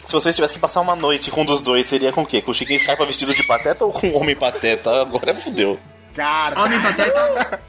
[0.04, 2.40] Se vocês tivessem que passar uma noite com um dos dois, seria com o quê?
[2.40, 5.00] Com o Chiquinho Scarpa vestido de pateta ou com o Homem Pateta?
[5.02, 5.78] Agora fudeu.
[6.14, 7.60] Cara, Homem Pateta,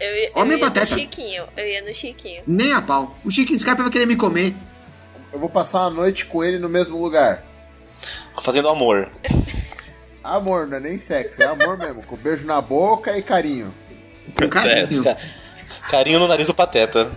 [0.00, 0.94] Eu, ia- eu Homem ia Pateta.
[0.94, 2.42] no Chiquinho, eu ia no Chiquinho.
[2.46, 3.14] nem a pau.
[3.24, 4.54] O Chiquinho Scarpa vai querer me comer.
[5.32, 7.44] eu vou passar a noite com ele no mesmo lugar.
[8.42, 9.08] Fazendo amor.
[10.24, 12.04] Amor, não é nem sexo, é amor mesmo.
[12.06, 13.74] Com beijo na boca e carinho.
[14.36, 15.00] Com carinho.
[15.06, 15.20] É, ca-
[15.90, 17.12] carinho no nariz do Pateta.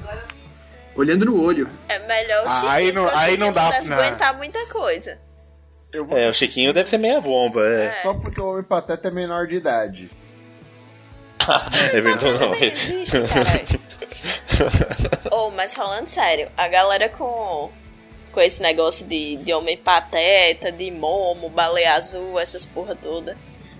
[0.93, 1.69] Olhando no olho.
[1.87, 3.97] É melhor o Ah, Chiquinho, aí não- aí não dá- deve não.
[3.97, 5.17] aguentar muita coisa.
[5.93, 7.91] Eu vou- É, o Chiquinho deve ser meia bomba, é.
[8.01, 10.11] Só porque o Homem Pateta é menor de idade.
[11.93, 12.53] É verdade, não.
[12.55, 13.15] Existe,
[15.31, 17.71] oh, mas falando sério, a galera com,
[18.37, 23.35] com esse negócio de, de homem pateta, de momo, baleia azul, essas porra toda,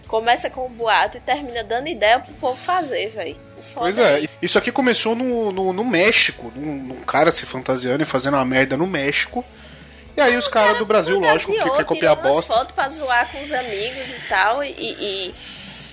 [0.08, 3.38] começa com um boato e termina dando ideia pro povo fazer, velho.
[3.76, 8.06] Pois é, isso aqui começou no, no, no México, num, num cara se fantasiando e
[8.06, 9.46] fazendo uma merda no México.
[10.16, 12.52] E aí os caras do Brasil, lógico, que quer copiar a bosta.
[12.52, 15.36] fotos pra zoar com os amigos e tal, e, e,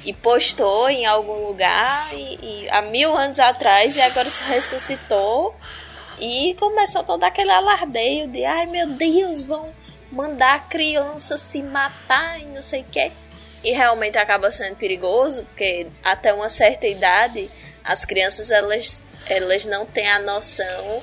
[0.07, 5.55] e postou em algum lugar e, e há mil anos atrás, e agora se ressuscitou
[6.19, 9.75] e começou todo aquele alardeio de ai meu Deus, vão
[10.11, 13.13] mandar a criança se matar e não sei o que.
[13.63, 17.51] E realmente acaba sendo perigoso, porque até uma certa idade
[17.83, 21.03] as crianças elas, elas não têm a noção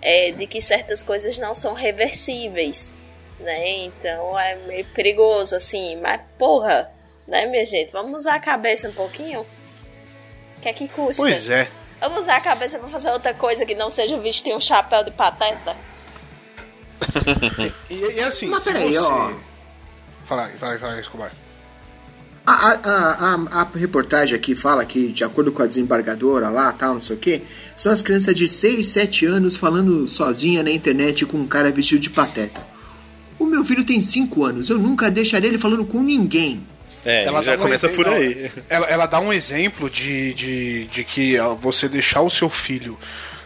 [0.00, 2.92] é, de que certas coisas não são reversíveis,
[3.40, 3.84] né?
[3.84, 5.96] Então é meio perigoso, assim.
[5.96, 6.90] Mas, porra,
[7.26, 7.92] né, minha gente?
[7.92, 9.40] Vamos usar a cabeça um pouquinho?
[9.40, 11.22] O que é que custa?
[11.22, 11.68] Pois é.
[12.00, 15.10] Vamos usar a cabeça pra fazer outra coisa que não seja vestir um chapéu de
[15.10, 15.76] pateta?
[17.90, 18.98] E, e assim, Mas peraí, você...
[18.98, 19.32] ó.
[20.26, 21.32] Fala aí, fala aí, fala aí, Escobar.
[22.46, 26.72] A, a, a, a, a reportagem aqui fala que, de acordo com a desembargadora lá,
[26.72, 27.42] tal, não sei o que,
[27.76, 32.00] são as crianças de 6, 7 anos falando sozinha na internet com um cara vestido
[32.00, 32.62] de pateta.
[33.38, 36.66] O meu filho tem 5 anos, eu nunca deixaria ele falando com ninguém.
[37.08, 38.50] É, Ela já dá um começa exemplo- por aí.
[38.68, 42.98] Ela, ela dá um exemplo de, de, de que você deixar o seu filho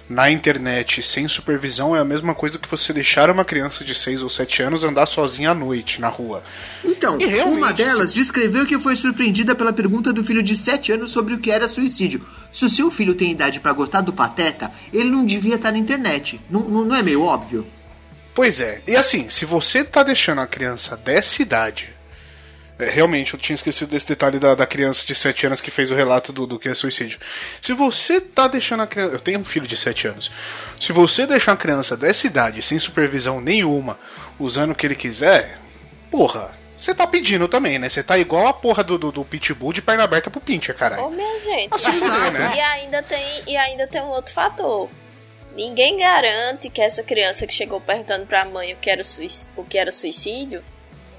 [0.08, 4.22] na internet sem supervisão é a mesma coisa que você deixar uma criança de 6
[4.22, 6.42] ou 7 anos andar sozinha à noite na rua.
[6.84, 11.34] Então, uma delas descreveu que foi surpreendida pela pergunta do filho de 7 anos sobre
[11.34, 12.20] o que era suicídio.
[12.52, 15.78] Se o seu filho tem idade pra gostar do pateta, ele não devia estar na
[15.78, 16.38] internet.
[16.50, 17.66] Não, não, não é meio óbvio?
[18.34, 21.91] Pois é, e assim, se você tá deixando a criança dessa idade.
[22.78, 25.90] É, realmente, eu tinha esquecido desse detalhe da, da criança de 7 anos que fez
[25.90, 27.18] o relato do, do que é suicídio.
[27.60, 29.12] Se você tá deixando a criança.
[29.14, 30.30] Eu tenho um filho de 7 anos.
[30.80, 33.98] Se você deixar a criança dessa idade, sem supervisão nenhuma,
[34.38, 35.58] usando o que ele quiser,
[36.10, 37.88] porra, você tá pedindo também, né?
[37.88, 40.78] Você tá igual a porra do, do, do pitbull de perna aberta pro pincher, Ô,
[40.78, 41.10] caralho.
[41.10, 41.72] minha gente.
[41.74, 42.52] Assim fuder, né?
[42.56, 44.88] E ainda tem e ainda tem um outro fator.
[45.54, 49.62] Ninguém garante que essa criança que chegou perguntando pra mãe o que era, suic- o
[49.62, 50.64] que era suicídio,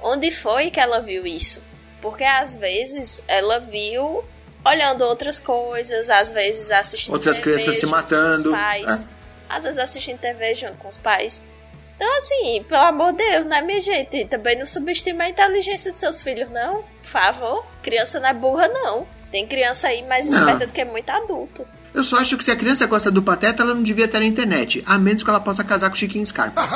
[0.03, 1.61] onde foi que ela viu isso?
[2.01, 4.23] Porque às vezes ela viu
[4.65, 9.07] olhando outras coisas, às vezes assistindo Outras TV crianças se matando, Com os pais, é.
[9.49, 11.43] Às vezes assistindo TV junto com os pais.
[11.95, 14.25] Então, assim, pelo amor de Deus, né, minha gente?
[14.25, 16.83] Também não subestime a inteligência de seus filhos, não.
[17.01, 17.65] Por favor.
[17.81, 19.07] Criança não é burra, não.
[19.31, 20.39] Tem criança aí mais Não.
[20.39, 21.65] esperta do que muito adulto.
[21.93, 24.25] Eu só acho que se a criança gosta do pateta, ela não devia estar na
[24.25, 24.81] internet.
[24.85, 26.61] A menos que ela possa casar com o Chiquinho Scarpa.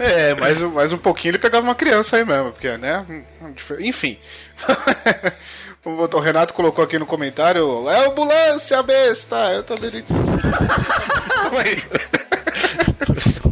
[0.00, 3.04] É, mais, um- mais um pouquinho ele pegava uma criança aí mesmo, porque, né?
[3.80, 4.18] Enfim.
[5.84, 9.36] O Renato colocou aqui no comentário: é ambulância, besta!
[9.54, 10.20] Eu também não entendi.
[11.32, 11.78] Calma aí.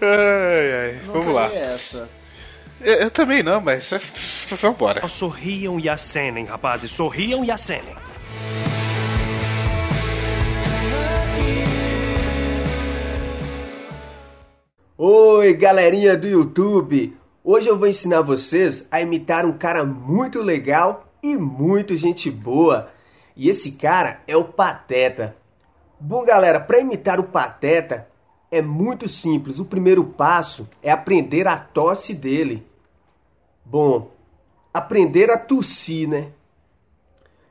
[0.00, 1.48] Ai, ai, vamos lá.
[1.48, 2.08] peguei essa.
[2.80, 3.88] Eu, eu também não, mas
[4.60, 5.06] vambora.
[5.08, 6.90] Sorriam e acenem, rapazes.
[6.90, 7.94] Sorriam e acenem.
[14.98, 17.14] Oi, galerinha do YouTube!
[17.44, 22.90] Hoje eu vou ensinar vocês a imitar um cara muito legal e muito gente boa.
[23.36, 25.36] E esse cara é o Pateta.
[26.00, 28.08] Bom, galera, para imitar o Pateta
[28.50, 29.58] é muito simples.
[29.58, 32.66] O primeiro passo é aprender a tosse dele.
[33.66, 34.10] Bom,
[34.72, 36.28] aprender a tossir, né?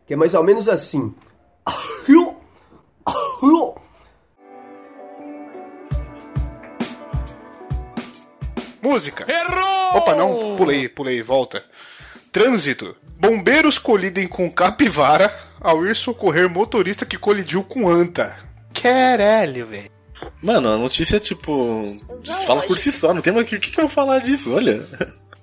[0.07, 1.13] Que é mais ou menos assim.
[8.85, 9.25] Música.
[9.27, 9.97] Errou!
[9.97, 11.65] Opa, não, pulei, pulei, volta.
[12.31, 12.95] Trânsito.
[13.17, 18.35] Bombeiros colidem com capivara ao ir socorrer motorista que colidiu com anta.
[18.73, 19.89] Caralho, velho.
[20.41, 21.97] Mano, a notícia, tipo.
[22.45, 24.85] Fala por si só, não tem mais o que, que, que eu falar disso, olha.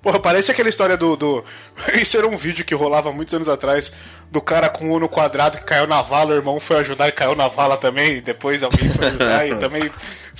[0.01, 1.43] Porra, parece aquela história do, do.
[1.99, 3.91] Isso era um vídeo que rolava muitos anos atrás.
[4.31, 7.11] Do cara com o Uno quadrado que caiu na vala, o irmão foi ajudar e
[7.11, 8.17] caiu na vala também.
[8.17, 9.91] E depois alguém foi ajudar e também.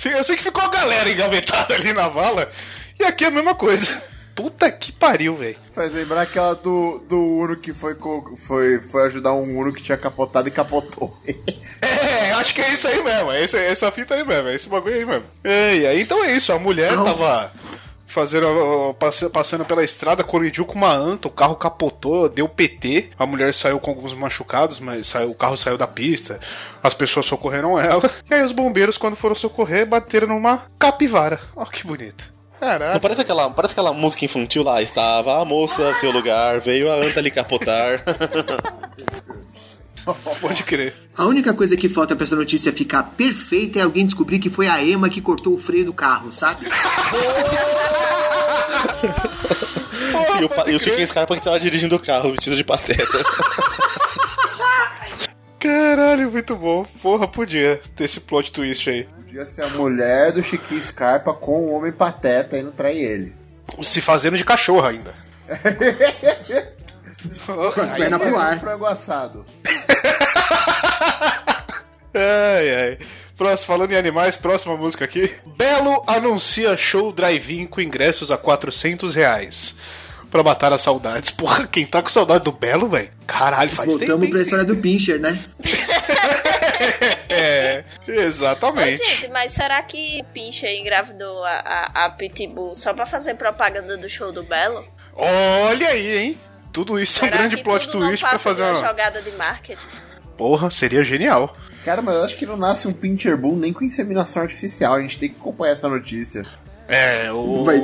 [0.04, 2.50] Eu sei que ficou a galera engavetada ali na vala.
[2.98, 4.02] E aqui é a mesma coisa.
[4.34, 5.56] Puta que pariu, velho.
[5.70, 7.96] Faz lembrar aquela do, do Uno que foi,
[8.36, 11.16] foi, foi ajudar um Uno que tinha capotado e capotou.
[11.80, 13.30] É, acho que é isso aí mesmo.
[13.30, 14.48] É esse, essa fita aí mesmo.
[14.48, 15.24] É esse bagulho aí mesmo.
[15.44, 16.52] E aí, então é isso.
[16.52, 17.52] A mulher tava
[18.14, 18.94] fazendo,
[19.32, 23.80] passando pela estrada, colidiu com uma anta, o carro capotou, deu PT, a mulher saiu
[23.80, 26.38] com alguns machucados, mas saiu, o carro saiu da pista,
[26.80, 31.40] as pessoas socorreram ela, e aí os bombeiros, quando foram socorrer, bateram numa capivara.
[31.56, 32.33] Ó que bonito.
[32.60, 33.00] Não Caraca.
[33.00, 37.20] parece aquela, parece aquela música infantil lá, estava a moça seu lugar, veio a anta
[37.20, 38.02] lhe capotar.
[40.40, 40.94] Pode crer.
[41.16, 44.68] A única coisa que falta pra essa notícia ficar perfeita é alguém descobrir que foi
[44.68, 46.66] a Emma que cortou o freio do carro, sabe?
[50.40, 53.18] e, o, e o Chiquinho Scarpa que tava dirigindo o carro, vestido de pateta.
[55.58, 56.84] Caralho, muito bom.
[57.00, 59.08] Porra, podia ter esse plot twist aí.
[59.34, 63.34] Podia ser a mulher do Chiquinho Scarpa com o homem pateta e não trai ele.
[63.82, 65.12] Se fazendo de cachorro ainda.
[67.44, 68.60] Com as pernas pro Um ar.
[68.60, 69.44] frango assado.
[72.16, 72.98] Ai, ai.
[73.36, 75.34] Próximo, falando em animais, próxima música aqui.
[75.44, 79.74] Belo anuncia show drive-in com ingressos a 400 reais.
[80.30, 81.32] Pra matar as saudades.
[81.32, 83.10] Porra, quem tá com saudade do Belo, velho?
[83.26, 84.30] Caralho, faz Voltamos tempo.
[84.30, 84.44] pra hein?
[84.44, 85.36] história do Pincher, né?
[87.74, 89.04] É, Ô, exatamente.
[89.04, 91.50] gente, mas será que Pincha engravidou a,
[91.94, 94.84] a, a Pitbull só pra fazer propaganda do show do Belo?
[95.14, 96.38] Olha aí, hein?
[96.72, 99.30] Tudo isso é um será grande plot tudo não twist pra fazer uma jogada de
[99.32, 99.80] marketing?
[100.36, 101.56] Porra, seria genial.
[101.84, 104.94] Cara, mas eu acho que não nasce um Pincher Bull nem com inseminação artificial.
[104.94, 106.44] A gente tem que acompanhar essa notícia.
[106.88, 107.62] É, o.
[107.64, 107.80] Vai,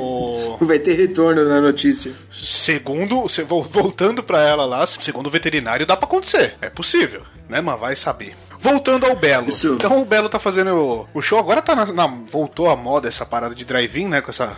[0.59, 2.11] vai ter retorno na notícia.
[2.43, 6.55] Segundo, se- vol- voltando pra ela lá, segundo o veterinário, dá pra acontecer.
[6.61, 7.61] É possível, né?
[7.61, 8.35] Mas vai saber.
[8.61, 9.47] Voltando ao Belo.
[9.47, 9.73] Isso.
[9.73, 11.39] Então o Belo tá fazendo o, show.
[11.39, 14.21] Agora tá na, na- voltou à moda essa parada de drive-in, né?
[14.21, 14.55] Com essa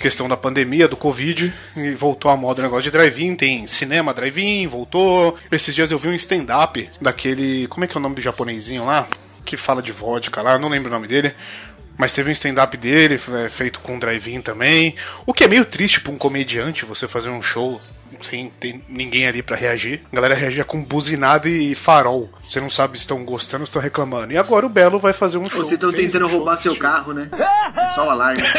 [0.00, 1.52] questão da pandemia, do Covid.
[1.76, 3.36] E voltou à moda o negócio de drive-in.
[3.36, 5.36] Tem cinema drive-in, voltou.
[5.52, 7.66] Esses dias eu vi um stand-up daquele.
[7.68, 9.06] Como é que é o nome do japonesinho lá?
[9.44, 11.32] Que fala de vodka lá, não lembro o nome dele.
[11.98, 14.94] Mas teve um stand-up dele, é, feito com drive-in também.
[15.24, 17.80] O que é meio triste pra um comediante você fazer um show
[18.22, 20.02] sem ter ninguém ali pra reagir.
[20.10, 22.30] A galera reagia com buzinada e farol.
[22.48, 24.32] Você não sabe se estão gostando ou estão reclamando.
[24.32, 25.64] E agora o Belo vai fazer um show.
[25.64, 27.28] Se estão tentando um roubar seu carro, né?
[27.76, 28.42] É só o alarme.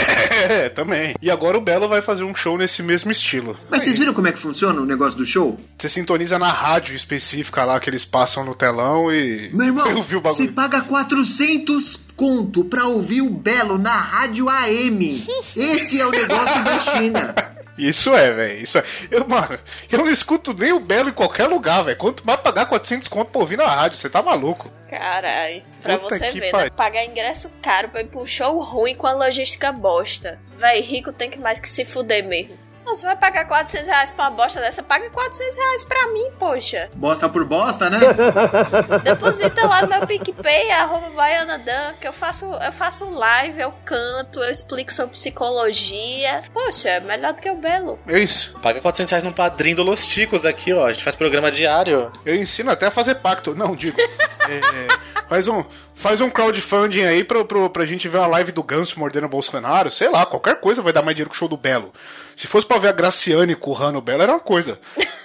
[0.49, 1.15] É, também.
[1.21, 3.55] E agora o Belo vai fazer um show nesse mesmo estilo.
[3.69, 5.57] Mas vocês viram como é que funciona o negócio do show?
[5.77, 9.49] Você sintoniza na rádio específica lá que eles passam no telão e.
[9.53, 15.25] Meu irmão, você paga 400 conto pra ouvir o Belo na rádio AM.
[15.55, 17.36] Esse é o negócio da China.
[17.77, 18.63] Isso é, velho.
[18.63, 18.83] Isso é.
[19.11, 19.57] Eu, mano,
[19.91, 21.97] eu não escuto nem o Belo em qualquer lugar, velho.
[21.97, 23.97] Quanto mais pagar 400 conto pra ouvir na rádio?
[23.97, 24.71] Você tá maluco?
[24.89, 26.65] Carai, pra Puta você ver, pariu.
[26.65, 26.71] né?
[26.75, 30.39] Pagar ingresso caro pra ir um show ruim com a logística bosta.
[30.57, 32.57] Véi, rico tem que mais que se fuder mesmo.
[32.88, 36.32] Não, Você vai pagar 400 reais pra uma bosta dessa, paga 400 reais pra mim,
[36.39, 36.89] poxa.
[36.95, 38.00] Bosta por bosta, né?
[39.04, 44.41] Deposita lá no meu PicPay, arroba BaianaDan, que eu faço, eu faço live, eu canto,
[44.41, 46.43] eu explico sobre psicologia.
[46.54, 48.00] Poxa, é melhor do que o Belo.
[48.08, 48.58] É isso.
[48.62, 50.86] Paga 400 reais num padrinho do Los Ticos aqui, ó.
[50.86, 52.10] A gente faz programa diário.
[52.26, 53.54] Eu ensino até a fazer pacto.
[53.54, 54.00] Não, digo.
[54.47, 54.88] é,
[55.28, 58.97] faz, um, faz um crowdfunding aí pra, pra, pra gente ver uma live do Ganso
[58.97, 59.91] mordendo o Bolsonaro.
[59.91, 61.91] Sei lá, qualquer coisa vai dar mais dinheiro que o show do Belo.
[62.38, 64.79] Se fosse pra ver a Graciane currando o Belo, era uma coisa.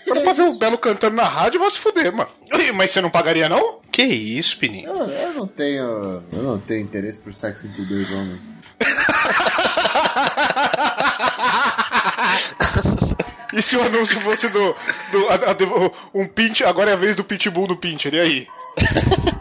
[0.06, 2.30] Agora pra ver o Belo cantando na rádio, vai se fuder, mano.
[2.74, 3.80] Mas você não pagaria, não?
[3.90, 4.88] Que isso, Pininho?
[4.90, 6.22] Eu, eu não tenho.
[6.32, 8.56] Eu não tenho interesse por sexo entre dois homens.
[13.54, 14.74] E se o anúncio fosse do.
[15.10, 18.46] do a- a- um pinch, agora é a vez do pitbull do pincher, e aí?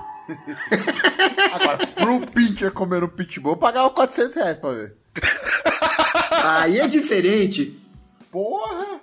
[1.54, 4.96] Agora, pro Pincher comer um pitbull, eu pagava 400 reais pra ver.
[6.44, 7.78] Aí é diferente.
[8.32, 9.02] Porra!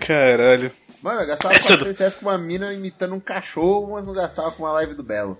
[0.00, 0.70] Caralho.
[1.02, 4.50] Mano, eu gastava Essa 400 reais com uma mina imitando um cachorro, mas não gastava
[4.50, 5.38] com uma live do Belo.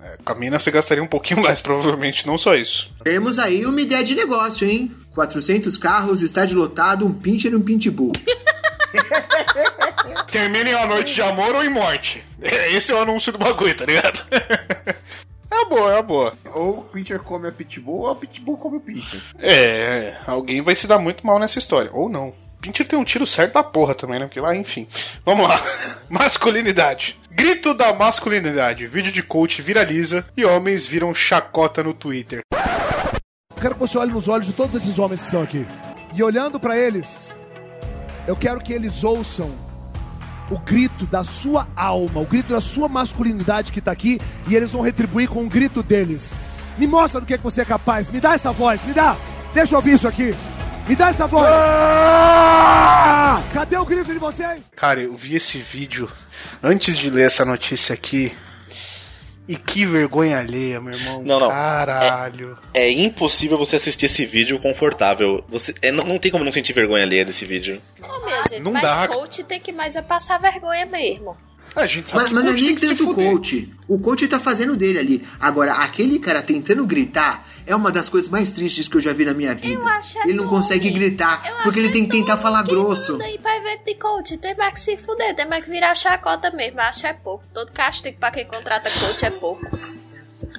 [0.00, 2.94] É, com a mina você gastaria um pouquinho mais, provavelmente, não só isso.
[3.02, 4.94] Temos aí uma ideia de negócio, hein?
[5.14, 8.12] 400 carros, estádio lotado, um pincher e um pitbull.
[10.30, 12.24] Terminem a noite de amor ou em morte.
[12.42, 14.24] Esse é o anúncio do bagulho, tá ligado?
[15.50, 16.32] É uma boa, é uma boa.
[16.52, 19.22] Ou o Pincher come a Pitbull, ou a Pitbull come o Pincher.
[19.38, 21.90] É, alguém vai se dar muito mal nessa história.
[21.92, 22.34] Ou não.
[22.64, 24.24] Pincher tem um tiro certo da porra também, né?
[24.24, 24.86] Porque lá, enfim.
[25.22, 25.60] Vamos lá.
[26.08, 27.20] Masculinidade.
[27.30, 28.86] Grito da masculinidade.
[28.86, 32.40] Vídeo de coach viraliza e homens viram chacota no Twitter.
[33.60, 35.66] quero que você olhe nos olhos de todos esses homens que estão aqui.
[36.14, 37.36] E olhando para eles,
[38.26, 39.52] eu quero que eles ouçam
[40.50, 44.70] o grito da sua alma, o grito da sua masculinidade que está aqui, e eles
[44.70, 46.32] vão retribuir com o grito deles.
[46.78, 49.16] Me mostra do que, é que você é capaz, me dá essa voz, me dá.
[49.52, 50.34] Deixa eu ouvir isso aqui.
[50.86, 51.48] Me dá essa voz.
[53.52, 54.60] Cadê o grito de vocês?
[54.76, 56.10] Cara, eu vi esse vídeo
[56.62, 58.34] antes de ler essa notícia aqui.
[59.46, 61.22] E que vergonha alheia, meu irmão.
[61.22, 61.48] Não, não.
[61.50, 62.56] Caralho.
[62.72, 65.44] É impossível você assistir esse vídeo confortável.
[65.48, 67.80] Você, é, não, não tem como não sentir vergonha alheia desse vídeo.
[68.02, 69.06] Ô, minha gente, Não mas dá.
[69.08, 71.36] coach tem que mais é passar vergonha mesmo.
[71.76, 73.74] A gente sabe Mas, que mas não é nem tanto o coach.
[73.88, 75.22] O coach tá fazendo dele ali.
[75.40, 79.24] Agora, aquele cara tentando gritar é uma das coisas mais tristes que eu já vi
[79.24, 79.80] na minha vida.
[79.82, 83.12] Eu acho Ele não consegue gritar, Eu porque ele tem que tentar falar Quem grosso.
[83.12, 85.94] manda aí pra evento de coach, tem mais que se fuder, tem mais que virar
[85.94, 86.80] chacota mesmo.
[86.80, 87.44] Acho é pouco.
[87.52, 89.66] Todo castigo pra quem contrata coach é pouco.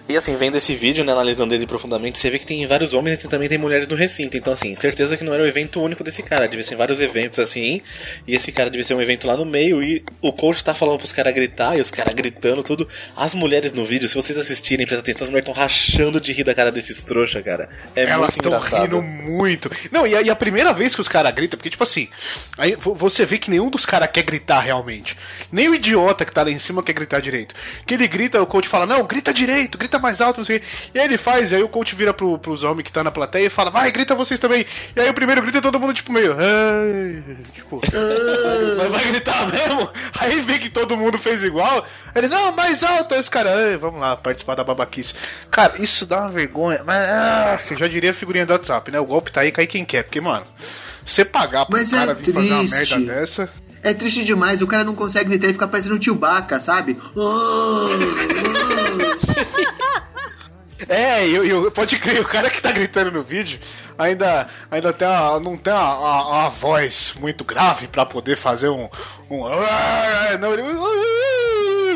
[0.08, 3.24] E assim, vendo esse vídeo, né, analisando ele profundamente, você vê que tem vários homens
[3.24, 4.38] e também tem mulheres no recinto.
[4.38, 6.48] Então, assim, certeza que não era o evento único desse cara.
[6.48, 7.82] Devia ser vários eventos assim.
[8.28, 9.82] E esse cara devia ser um evento lá no meio.
[9.82, 12.88] E o coach tá falando pros caras gritar, e os caras gritando, tudo.
[13.18, 16.44] As mulheres no vídeo, se vocês assistirem, prestem atenção, as mulheres estão rachando de rir
[16.44, 17.68] da cara desses trouxa, cara.
[17.96, 18.82] É Elas muito estão engraçado.
[18.84, 19.72] rindo muito.
[19.92, 22.08] Não, e a, e a primeira vez que os caras gritam, porque, tipo assim,
[22.60, 25.18] aí vo- você vê que nenhum dos caras quer gritar realmente.
[25.52, 27.56] Nem o idiota que tá lá em cima quer gritar direito.
[27.88, 30.60] Que ele grita, o coach fala, não, grita direito, grita mais alto, não sei o
[30.60, 30.66] quê.
[30.94, 33.12] E aí ele faz, e aí o coach vira pro, pros homens que tá na
[33.12, 34.66] plateia e fala, vai, grita vocês também.
[34.96, 36.34] E aí o primeiro grita e todo mundo, tipo, meio.
[36.38, 37.24] "Ai",
[37.54, 37.82] tipo.
[38.78, 39.90] Mas vai gritar mesmo?
[40.20, 41.86] Aí vê que todo mundo fez igual.
[42.16, 43.14] Ele, não, mais alto.
[43.14, 45.14] Aí os caras, "Ai, vamos lá, participar da babaquice.
[45.52, 46.82] Cara, isso dá uma vergonha.
[46.86, 49.00] Mas, ah, já diria a figurinha do WhatsApp, né?
[49.00, 50.04] O golpe tá aí, cai quem quer.
[50.04, 50.46] Porque, mano,
[51.06, 52.96] você pagar pro Mas é cara vir fazer uma triste.
[52.98, 53.50] merda dessa.
[53.84, 56.98] É triste demais, o cara não consegue gritar e fica parecendo um Chewbacca, sabe?
[60.88, 63.60] É, eu, eu, pode crer, o cara que tá gritando no vídeo
[63.98, 68.70] ainda, ainda tem uma, não tem uma, uma- uma voz muito grave pra poder fazer
[68.70, 68.88] um.
[69.30, 69.44] um
[70.40, 70.64] não, ele.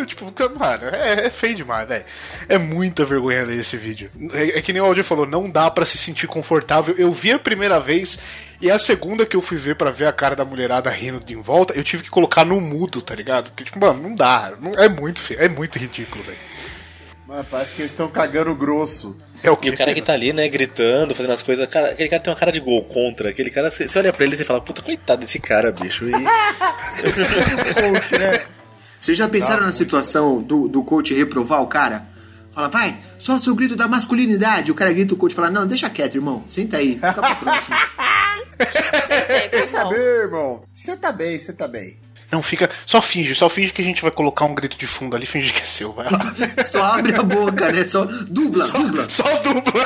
[0.07, 0.25] Tipo,
[0.57, 2.05] mano, é, é feio demais, velho.
[2.47, 4.09] É muita vergonha ler esse vídeo.
[4.33, 6.95] É, é que nem o Aldir falou, não dá pra se sentir confortável.
[6.97, 8.17] Eu vi a primeira vez
[8.61, 11.33] e a segunda que eu fui ver pra ver a cara da mulherada rindo de
[11.33, 13.49] em volta, eu tive que colocar no mudo, tá ligado?
[13.51, 14.53] Porque, tipo, mano, não dá.
[14.59, 16.37] não- é muito feio, é muito ridículo, velho.
[17.29, 19.15] Mas parece que eles estão cagando grosso.
[19.43, 22.09] É o E o cara que tá ali, né, gritando, fazendo as coisas, cara, aquele
[22.09, 23.29] cara tem uma cara de gol contra.
[23.29, 26.05] Aquele cara, você olha pra ele e você fala, puta, coitado desse cara, bicho.
[26.09, 26.11] E
[28.99, 32.07] Vocês já pensaram Tá na situação do, do coach reprovar o cara?
[32.51, 34.71] Fala, vai, solta o seu grito da masculinidade.
[34.71, 36.43] O cara grita, o coach fala, não, deixa quieto, irmão.
[36.47, 37.75] Senta aí, fica pra próxima.
[39.27, 40.63] Sempre Quer saber, irmão?
[40.73, 41.99] Você tá bem, você tá bem.
[42.31, 42.69] Não, fica.
[42.85, 45.51] Só finge, só finge que a gente vai colocar um grito de fundo ali, finge
[45.51, 46.19] que é seu, vai lá.
[46.65, 47.85] Só abre a boca, né?
[47.85, 49.09] Só dubla, dubla.
[49.09, 49.83] Só dubla.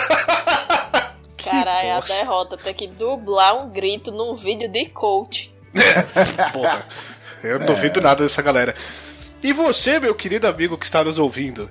[1.37, 2.15] Caralho, a bosta.
[2.15, 5.53] derrota tem que dublar um grito num vídeo de coach.
[6.51, 6.85] Porra,
[7.43, 8.75] eu não duvido nada dessa galera.
[9.41, 11.69] E você, meu querido amigo que está nos ouvindo,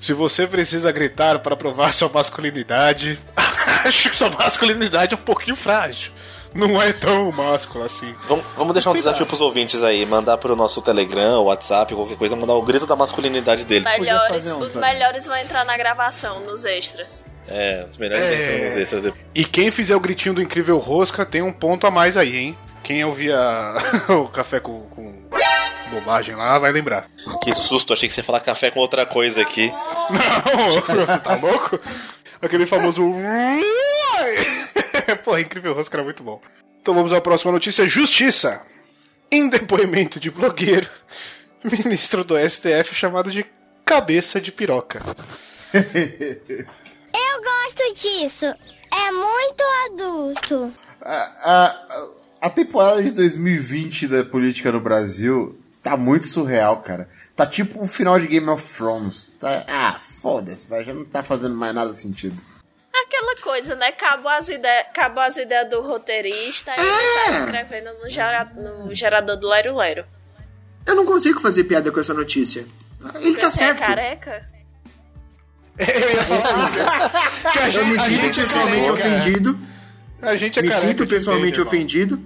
[0.00, 3.18] se você precisa gritar para provar sua masculinidade,
[3.84, 6.12] acho que sua masculinidade é um pouquinho frágil.
[6.54, 8.14] Não é tão máscula assim.
[8.28, 9.12] vamos, vamos deixar um Cuidado.
[9.12, 12.96] desafio pros ouvintes aí, mandar pro nosso Telegram, WhatsApp, qualquer coisa, mandar o grito da
[12.96, 13.84] masculinidade dele.
[13.84, 14.86] Melhores, um, os sabe?
[14.86, 17.24] melhores vão entrar na gravação, nos extras.
[17.48, 18.60] É, os melhores É.
[18.60, 18.64] é.
[18.64, 19.12] nos extras.
[19.34, 22.58] E quem fizer o gritinho do Incrível Rosca tem um ponto a mais aí, hein?
[22.82, 23.38] Quem ouvia
[24.08, 25.22] o café com, com
[25.92, 27.06] bobagem lá vai lembrar.
[27.42, 29.70] Que susto, achei que você ia falar café com outra coisa aqui.
[29.70, 31.78] Não, você tá louco?
[32.42, 33.02] Aquele famoso.
[35.24, 36.40] Porra, incrível rosca era muito bom.
[36.80, 38.62] Então vamos à próxima notícia: Justiça.
[39.32, 40.88] Em depoimento de blogueiro,
[41.62, 43.46] ministro do STF chamado de
[43.84, 45.00] cabeça de piroca.
[45.72, 48.46] Eu gosto disso.
[48.46, 50.72] É muito adulto.
[51.00, 52.08] A, a,
[52.40, 57.08] a temporada de 2020 da política no Brasil tá muito surreal, cara.
[57.36, 59.30] Tá tipo um final de Game of Thrones.
[59.38, 62.42] Tá, ah, foda-se, vai, já não tá fazendo mais nada sentido.
[62.92, 63.88] Aquela coisa, né?
[63.88, 68.94] Acabou as, ide acabou as ideias do roteirista e ele tá escrevendo no, gera no
[68.94, 70.04] gerador do Lero Lero.
[70.84, 72.66] Eu não consigo fazer piada com essa notícia.
[73.20, 73.78] Ele tá Você é certo.
[73.80, 74.48] careca?
[75.78, 77.10] Eu ia falar.
[77.74, 79.58] Eu me sinto gente pessoalmente é ofendido.
[80.20, 81.68] A gente é Me careca, sinto pessoalmente entende, irmão.
[82.16, 82.20] ofendido.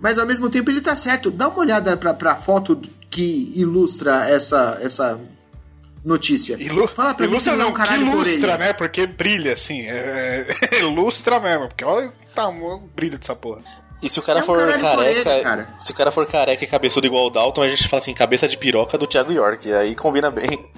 [0.00, 1.30] Mas ao mesmo tempo ele tá certo.
[1.30, 5.20] Dá uma olhada pra, pra foto que ilustra essa, essa
[6.04, 6.56] notícia.
[6.60, 8.72] Ilu Fala pra mim se ilustra não é não, um que caralho por ilustra, né?
[8.72, 9.82] Porque brilha, assim.
[9.86, 10.46] É...
[10.80, 11.68] ilustra mesmo.
[11.68, 13.62] Porque olha o tamanho, o brilho dessa porra.
[14.02, 15.74] E se o cara É um for careca, colete, cara.
[15.78, 18.46] se o cara for careca e cabeçudo igual o Dalton, a gente fala assim, cabeça
[18.46, 20.70] de piroca do Thiago York, aí combina bem.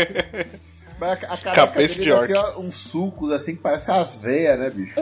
[0.98, 4.58] Mas a, careca Cabeça dele de ainda tem uns sucos assim que parece as veias,
[4.58, 4.94] né, bicho?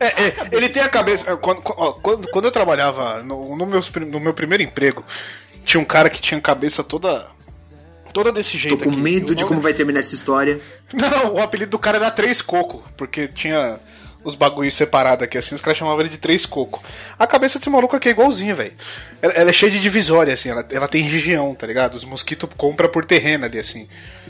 [0.00, 1.36] É, é, ele tem a cabeça.
[1.36, 5.04] Quando, ó, quando, quando eu trabalhava no, no, meu, no meu primeiro emprego,
[5.64, 7.26] tinha um cara que tinha a cabeça toda.
[8.14, 8.78] Toda desse jeito.
[8.78, 9.00] Tô com aqui.
[9.00, 10.58] medo de como vai terminar essa história.
[10.92, 13.78] Não, o apelido do cara era Três Coco, porque tinha
[14.24, 16.82] os bagulhos separados aqui, assim, os caras chamavam ele de três coco.
[17.18, 18.72] A cabeça desse maluco aqui é igualzinha, velho.
[19.20, 21.94] Ela, ela é cheia de divisória, assim, ela, ela tem região, tá ligado?
[21.94, 23.86] Os mosquitos compram por terreno ali, assim.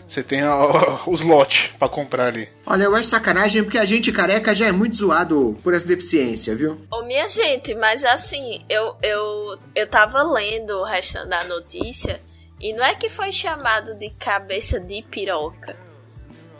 [0.08, 2.48] Você tem a- os lotes pra comprar ali.
[2.66, 6.56] Olha, eu acho sacanagem porque a gente careca já é muito zoado por essa deficiência,
[6.56, 6.76] viu?
[6.90, 12.20] Ô, minha gente, mas assim, eu, eu, eu tava lendo o restante da notícia
[12.64, 15.76] e não é que foi chamado de cabeça de piroca.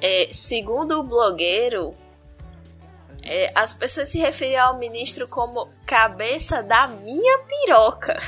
[0.03, 1.95] É, segundo o blogueiro,
[3.23, 8.21] é, as pessoas se referiam ao ministro como cabeça da minha piroca.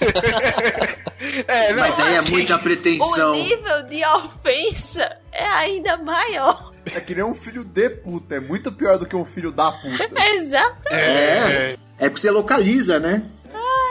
[1.46, 3.32] É, Mas aí é muita pretensão.
[3.32, 6.70] O nível de ofensa é ainda maior.
[6.86, 8.36] É que nem um filho de puta.
[8.36, 10.08] É muito pior do que um filho da puta.
[10.34, 10.94] Exatamente.
[10.94, 11.76] É.
[11.98, 13.22] É porque você localiza, né?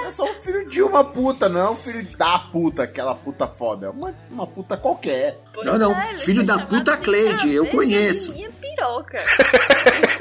[0.09, 3.47] É só um filho de uma puta, não é um filho da puta, aquela puta
[3.47, 3.87] foda.
[3.87, 5.37] É uma, uma puta qualquer.
[5.53, 5.91] Pois Não, não.
[5.91, 8.33] é, Filho da puta de Cleide, eu conheço.
[8.33, 9.23] minha piroca.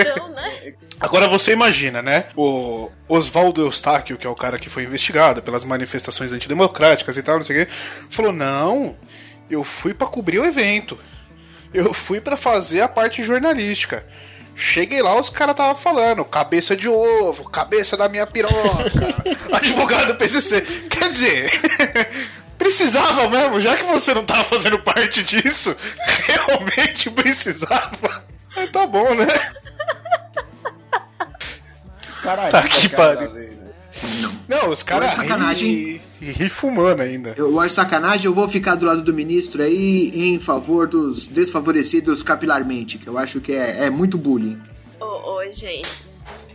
[0.00, 0.74] Então, né?
[1.00, 2.26] Agora você imagina, né?
[2.36, 7.38] O Oswaldo Eustáquio, que é o cara que foi investigado pelas manifestações antidemocráticas e tal,
[7.38, 7.72] não sei o quê,
[8.10, 8.96] falou: não,
[9.50, 10.98] eu fui pra cobrir o evento.
[11.72, 14.04] Eu fui pra fazer a parte jornalística.
[14.60, 18.56] Cheguei lá, os caras tava falando, cabeça de ovo, cabeça da minha piroca,
[19.54, 20.60] advogado PCC.
[20.90, 21.50] Quer dizer,
[22.58, 25.76] precisava mesmo, já que você não tava fazendo parte disso,
[26.26, 28.24] realmente precisava.
[28.56, 29.28] Mas tá bom, né?
[32.10, 33.57] Os caras Tá que pariu.
[34.48, 36.00] Não, os caras Mas sacanagem.
[36.20, 37.34] e ri fumando ainda.
[37.36, 42.22] Eu acho sacanagem, eu vou ficar do lado do ministro aí em favor dos desfavorecidos
[42.22, 44.60] capilarmente, que eu acho que é, é muito bullying.
[45.00, 45.88] Ô, ô, gente.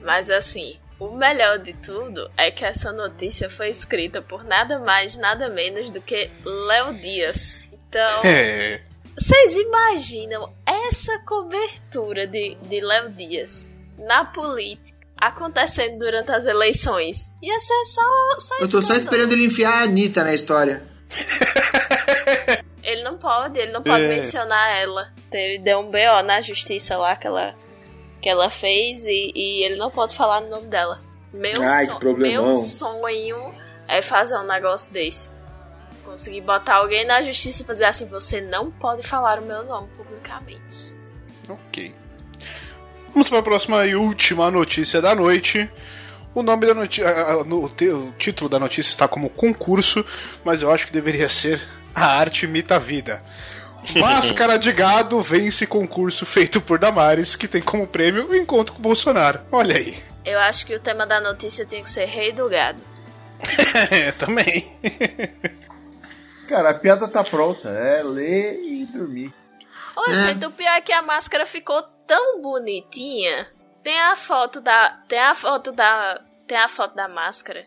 [0.04, 5.16] Mas assim, o melhor de tudo é que essa notícia foi escrita por nada mais,
[5.18, 7.62] nada menos do que Léo Dias.
[7.72, 8.82] Então, É.
[9.18, 17.32] vocês imaginam essa cobertura de, de Léo Dias na política acontecendo durante as eleições?
[17.42, 18.02] Ia ser só.
[18.40, 20.84] só Eu tô só esperando ele enfiar a Anitta na história.
[22.84, 24.10] Ele não pode, ele não pode É.
[24.10, 25.08] mencionar ela.
[25.32, 27.54] Teve, deu um BO na justiça lá que ela,
[28.22, 31.00] que ela fez e, e ele não pode falar no nome dela.
[31.32, 32.46] Meu, Ai, problemão.
[32.48, 33.54] meu sonho
[33.88, 35.30] é fazer um negócio desse.
[36.04, 39.88] Conseguir botar alguém na justiça e fazer assim: você não pode falar o meu nome
[39.96, 40.94] publicamente.
[41.50, 41.96] Ok.
[43.14, 45.70] Vamos para a próxima e última notícia da noite.
[46.34, 47.06] O nome da notícia.
[47.38, 50.04] O título da notícia está como concurso,
[50.44, 51.62] mas eu acho que deveria ser
[51.94, 53.24] A Arte Imita a Vida.
[53.96, 58.80] Máscara de Gado vence concurso feito por Damares, que tem como prêmio o encontro com
[58.80, 59.42] o Bolsonaro.
[59.52, 59.96] Olha aí.
[60.26, 62.82] Eu acho que o tema da notícia tinha que ser Rei do Gado.
[63.92, 64.66] É, também.
[66.48, 67.68] Cara, a piada tá pronta.
[67.70, 69.34] É ler e dormir.
[69.96, 70.16] Ô, É.
[70.16, 73.48] gente, o pior é que a máscara ficou tão bonitinha.
[73.84, 74.92] Tem a foto da.
[75.08, 76.22] Tem a foto da.
[76.48, 77.66] Tem a foto da máscara.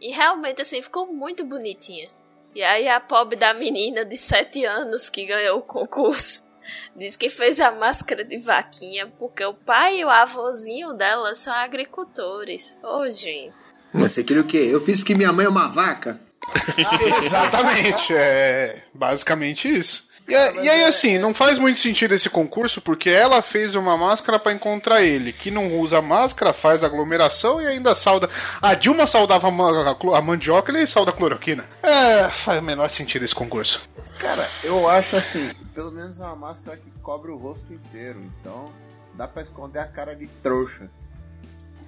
[0.00, 2.08] E realmente, assim, ficou muito bonitinha.
[2.54, 6.44] E aí a pobre da menina de 7 anos que ganhou o concurso
[6.94, 11.52] diz que fez a máscara de vaquinha porque o pai e o avôzinho dela são
[11.52, 12.78] agricultores.
[12.82, 13.52] Ô, gente.
[13.92, 14.68] Você queria o quê?
[14.70, 16.20] Eu fiz porque minha mãe é uma vaca.
[17.24, 20.08] Exatamente, é basicamente isso.
[20.26, 23.96] E, a- e aí, assim, não faz muito sentido esse concurso porque ela fez uma
[23.96, 25.32] máscara pra encontrar ele.
[25.32, 28.30] Que não usa máscara, faz aglomeração e ainda sauda.
[28.62, 31.68] A Dilma saudava a, mandioca e ele sauda a cloroquina.
[31.82, 33.86] É, faz o menor sentido esse concurso.
[34.18, 38.22] Cara, eu acho assim, pelo menos é uma máscara que cobre o rosto inteiro.
[38.40, 38.72] Então,
[39.14, 40.88] dá pra esconder a cara de trouxa.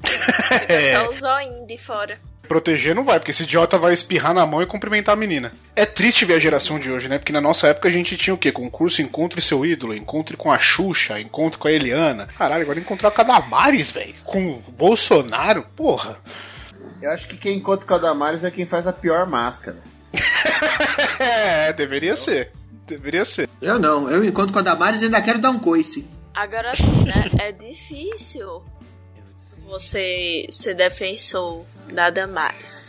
[0.02, 2.18] Fica só o zoinho de fora.
[2.46, 5.52] Proteger não vai, porque esse idiota vai espirrar na mão e cumprimentar a menina.
[5.74, 7.18] É triste ver a geração de hoje, né?
[7.18, 8.52] Porque na nossa época a gente tinha o quê?
[8.52, 12.28] Concurso Encontre Seu Ídolo, Encontre com a Xuxa, Encontre com a Eliana.
[12.38, 14.14] Caralho, agora encontrar com a Damares, velho.
[14.24, 16.18] Com o Bolsonaro, porra.
[17.02, 19.78] Eu acho que quem encontra com a Damares é quem faz a pior máscara.
[21.18, 22.52] É, deveria ser.
[22.86, 23.48] Deveria ser.
[23.60, 26.06] Eu não, eu enquanto com a Damares ainda quero dar um coice.
[26.34, 27.30] Agora sim, né?
[27.38, 28.62] É difícil
[29.66, 32.86] você ser defensor da Damares.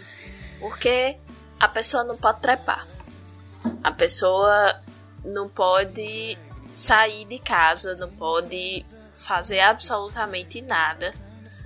[0.60, 1.18] Porque
[1.60, 2.88] a pessoa não pode trepar.
[3.84, 4.82] A pessoa
[5.24, 6.38] não pode
[6.72, 11.14] sair de casa, não pode fazer absolutamente nada.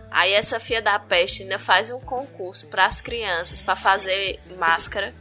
[0.09, 5.13] Aí essa filha da peste ainda faz um concurso para as crianças para fazer máscara.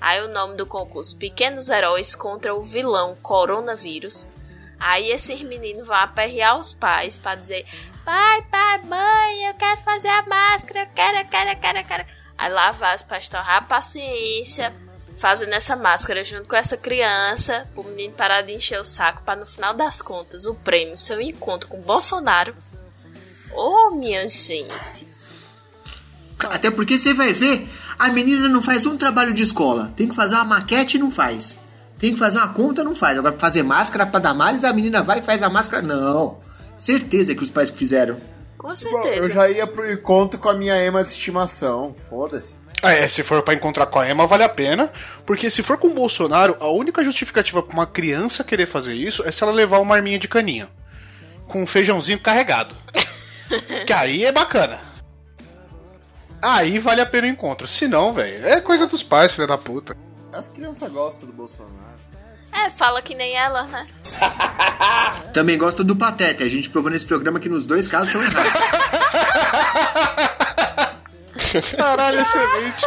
[0.00, 4.28] Aí o nome do concurso Pequenos Heróis contra o vilão Coronavírus.
[4.78, 7.66] Aí esses meninos vão aperrear os pais para dizer:
[8.04, 11.84] Pai, pai, mãe, eu quero fazer a máscara, eu quero, eu quero, eu quero, eu
[11.84, 12.04] quero.
[12.36, 14.74] Aí lá vai os pais torrar a paciência,
[15.16, 19.40] fazendo essa máscara junto com essa criança, o menino parar de encher o saco para
[19.40, 22.54] no final das contas o prêmio seu encontro com Bolsonaro.
[23.52, 25.08] Ô, oh, minha gente.
[26.38, 27.66] Até porque você vai ver,
[27.98, 29.92] a menina não faz um trabalho de escola.
[29.96, 31.58] Tem que fazer uma maquete e não faz.
[31.98, 33.16] Tem que fazer uma conta não faz.
[33.16, 35.80] Agora, fazer máscara pra Damares, a menina vai e faz a máscara.
[35.80, 36.38] Não.
[36.78, 38.20] Certeza que os pais que fizeram.
[38.58, 39.16] Com certeza.
[39.16, 41.94] Eu já ia pro encontro com a minha ema de estimação.
[42.08, 42.58] Foda-se.
[42.82, 44.92] Ah, é, se for para encontrar com a Emma, vale a pena.
[45.24, 49.26] Porque se for com o Bolsonaro, a única justificativa pra uma criança querer fazer isso
[49.26, 50.68] é se ela levar uma arminha de caninha.
[51.48, 52.74] Com um feijãozinho carregado.
[53.86, 54.80] que aí é bacana.
[56.42, 57.66] Aí vale a pena o encontro.
[57.66, 59.96] Se não, velho, é coisa dos pais, filha da puta.
[60.30, 61.93] As crianças gostam do Bolsonaro.
[62.54, 63.84] É, fala que nem ela, né?
[65.34, 66.44] Também gosta do Pateta.
[66.44, 68.52] A gente provou nesse programa que nos dois casos estão errados.
[71.76, 72.86] Caralho, excelente.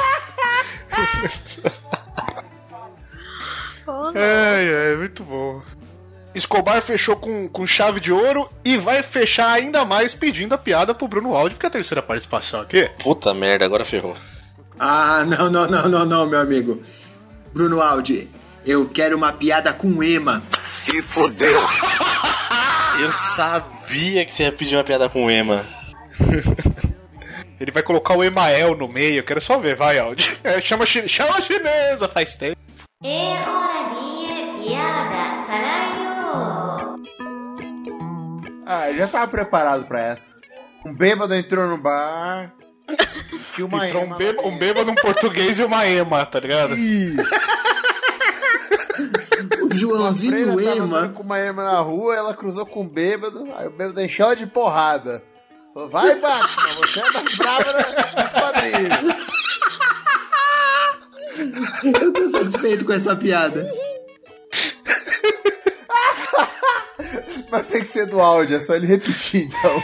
[4.15, 5.61] é, é, muito bom.
[6.33, 10.93] Escobar fechou com, com chave de ouro e vai fechar ainda mais pedindo a piada
[10.93, 12.89] pro Bruno Aldi, porque é a terceira participação aqui.
[12.99, 14.15] Puta merda, agora ferrou.
[14.79, 16.81] Ah, não, não, não, não, não, meu amigo.
[17.53, 18.29] Bruno Aldi,
[18.67, 20.43] eu quero uma piada com Ema.
[20.83, 21.57] Se fodeu.
[22.99, 25.63] Eu sabia que você ia pedir uma piada com Ema.
[27.59, 30.35] Ele vai colocar o Emael no meio, eu quero só ver, vai, Aldi.
[30.43, 32.57] É, chama, chama a chinesa, faz tempo.
[33.03, 37.03] É hora de piada, caralho.
[38.65, 40.27] Ah, eu já tava preparado pra essa.
[40.83, 42.51] Um bêbado entrou no bar.
[43.53, 46.75] Tinha uma Entrou ema um, bêbado, um bêbado, um português e uma ema, tá ligado?
[49.63, 51.09] O Joãozinho tava Ema.
[51.09, 54.35] com uma ema na rua, ela cruzou com um bêbado, aí o bêbado encheu ela
[54.35, 55.23] de porrada.
[55.73, 59.27] Falou, vai, Batman, você é mais brava dos quadrinhos.
[62.01, 63.71] Eu tô satisfeito com essa piada.
[67.51, 69.83] Mas tem que ser do áudio, é só ele repetir, então.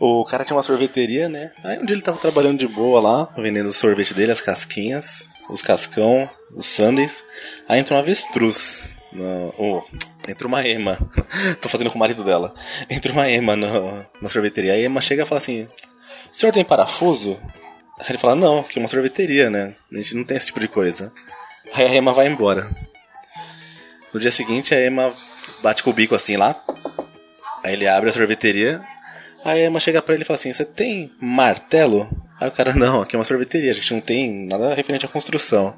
[0.00, 1.50] O cara tinha uma sorveteria, né?
[1.64, 5.26] Aí um dia ele tava trabalhando de boa lá, vendendo o sorvete dele, as casquinhas,
[5.50, 7.24] os cascão, os sundaes.
[7.68, 8.96] Aí entrou um avestruz.
[9.12, 9.82] No, oh,
[10.30, 10.98] entrou uma ema.
[11.60, 12.54] Tô fazendo com o marido dela.
[12.88, 14.74] Entrou uma ema no, na sorveteria.
[14.74, 17.36] Aí a ema chega e fala assim: O senhor tem parafuso?
[17.98, 19.74] Aí ele fala: Não, que é uma sorveteria, né?
[19.92, 21.12] A gente não tem esse tipo de coisa.
[21.72, 22.68] Aí a ema vai embora.
[24.12, 25.12] No dia seguinte, a ema
[25.62, 26.54] bate com o bico assim lá.
[27.64, 28.82] Aí ele abre a sorveteria.
[29.48, 32.06] Aí a Emma chega pra ele e fala assim: Você tem martelo?
[32.38, 35.08] Aí o cara: Não, aqui é uma sorveteria, a gente não tem nada referente à
[35.08, 35.74] construção.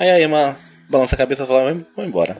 [0.00, 0.56] Aí a Emma
[0.88, 2.38] balança a cabeça e fala: Vou embora.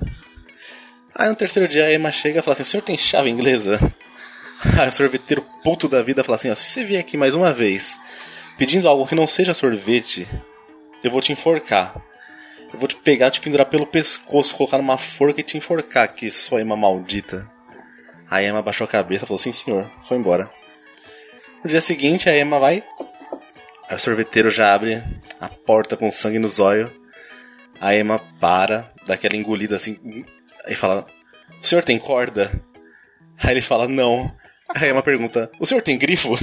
[1.14, 3.78] Aí no terceiro dia a Emma chega e fala assim: O senhor tem chave inglesa?
[4.80, 7.52] Aí o sorveteiro puto da vida fala assim: ó, Se você vier aqui mais uma
[7.52, 7.98] vez
[8.56, 10.26] pedindo algo que não seja sorvete,
[11.04, 11.94] eu vou te enforcar.
[12.72, 16.30] Eu vou te pegar, te pendurar pelo pescoço, colocar numa forca e te enforcar, que
[16.30, 17.57] sua Emma maldita.
[18.30, 19.90] A Emma baixou a cabeça e falou: Sim, senhor.
[20.06, 20.50] Foi embora.
[21.62, 22.84] No dia seguinte, a Emma vai.
[23.88, 25.02] Aí o sorveteiro já abre
[25.40, 26.90] a porta com sangue nos olhos.
[27.80, 30.24] A Emma para, dá aquela engolida assim.
[30.66, 31.06] Aí fala:
[31.62, 32.50] O senhor tem corda?
[33.38, 34.30] Aí ele fala: Não.
[34.74, 36.34] Aí a Emma pergunta: O senhor tem grifo?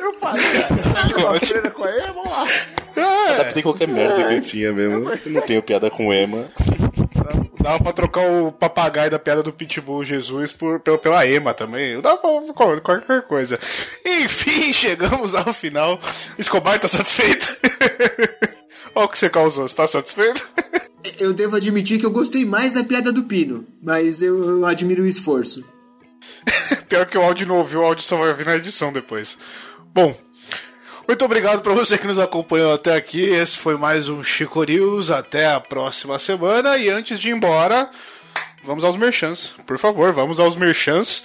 [0.00, 1.18] Eu falei, cara.
[1.18, 2.46] Uma freira com a vamos lá.
[3.34, 5.10] Adaptei qualquer merda que eu tinha mesmo.
[5.10, 6.48] Eu não tenho piada com Emma.
[7.68, 12.00] Dava pra trocar o papagaio da piada do Pitbull Jesus por, pela, pela Ema também.
[12.00, 13.58] Dava pra qual- qualquer coisa.
[14.06, 16.00] Enfim, chegamos ao final.
[16.38, 17.54] Escobar, tá satisfeito?
[18.94, 20.48] Olha o que você causou, você tá satisfeito?
[21.20, 25.02] Eu devo admitir que eu gostei mais da piada do Pino, mas eu, eu admiro
[25.04, 25.64] o esforço.
[26.88, 29.36] Pior que o áudio não ouviu, o áudio só vai vir na edição depois.
[29.94, 30.14] Bom,
[31.08, 33.22] muito obrigado pra você que nos acompanhou até aqui.
[33.22, 35.10] Esse foi mais um Chico News.
[35.10, 36.76] Até a próxima semana.
[36.76, 37.90] E antes de ir embora,
[38.62, 39.54] vamos aos merchants.
[39.66, 41.24] Por favor, vamos aos merchants.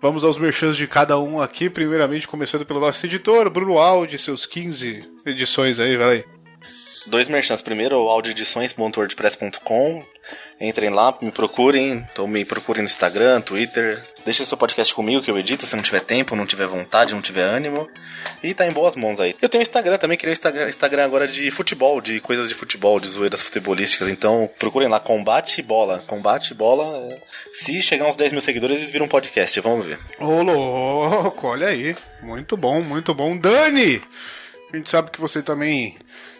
[0.00, 1.70] Vamos aos merchants de cada um aqui.
[1.70, 6.24] Primeiramente, começando pelo nosso editor, Bruno Aldi, seus 15 edições aí, vai aí.
[7.06, 7.62] Dois merchants.
[7.62, 10.04] Primeiro, o audioedições.wordpress.com.
[10.60, 12.06] Entrem lá, me procurem.
[12.12, 14.00] Então me procurem no Instagram, Twitter.
[14.24, 17.20] Deixem seu podcast comigo que eu edito se não tiver tempo, não tiver vontade, não
[17.20, 17.88] tiver ânimo.
[18.42, 19.34] E tá em boas mãos aí.
[19.42, 23.08] Eu tenho Instagram também, criei Instagram, Instagram agora de futebol, de coisas de futebol, de
[23.08, 24.08] zoeiras futebolísticas.
[24.08, 26.04] Então procurem lá, Combate Bola.
[26.06, 27.12] Combate Bola.
[27.12, 27.20] é,
[27.52, 29.98] Se chegar uns 10 mil seguidores, eles viram um podcast, vamos ver.
[30.20, 31.96] Ô louco, olha aí.
[32.22, 33.36] Muito bom, muito bom.
[33.36, 34.00] Dani!
[34.72, 35.96] A gente sabe que você também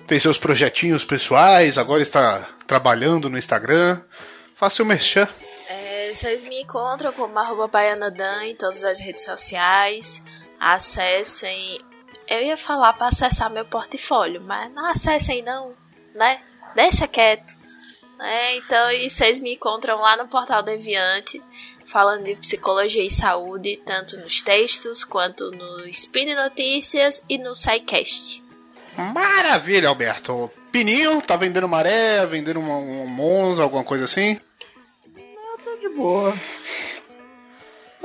[0.07, 4.01] tem seus projetinhos pessoais, agora está trabalhando no Instagram.
[4.55, 5.29] Faça o merchan.
[5.69, 10.23] É, Vocês me encontram como arroba baianadan em todas as redes sociais.
[10.61, 11.81] Acessem.
[12.29, 15.75] Eu ia falar para acessar meu portfólio, mas não acessem não,
[16.15, 16.41] né?
[16.75, 17.55] Deixa quieto.
[18.21, 21.43] É, então, e vocês me encontram lá no Portal Deviante,
[21.87, 28.42] falando de psicologia e saúde, tanto nos textos, quanto no Spin Notícias e no SciCast.
[28.97, 30.51] Maravilha, Alberto.
[30.71, 34.39] Pininho, tá vendendo maré, vendendo uma, uma Monza, alguma coisa assim?
[35.17, 36.39] Eu tô de boa.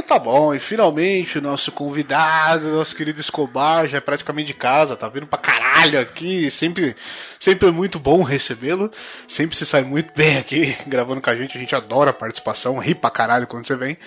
[0.07, 4.95] Tá bom, e finalmente o nosso convidado, nosso querido Escobar, já é praticamente de casa,
[4.95, 6.95] tá vindo pra caralho aqui, sempre,
[7.37, 8.89] sempre é muito bom recebê-lo,
[9.27, 12.77] sempre se sai muito bem aqui gravando com a gente, a gente adora a participação,
[12.77, 13.97] ri pra caralho quando você vem.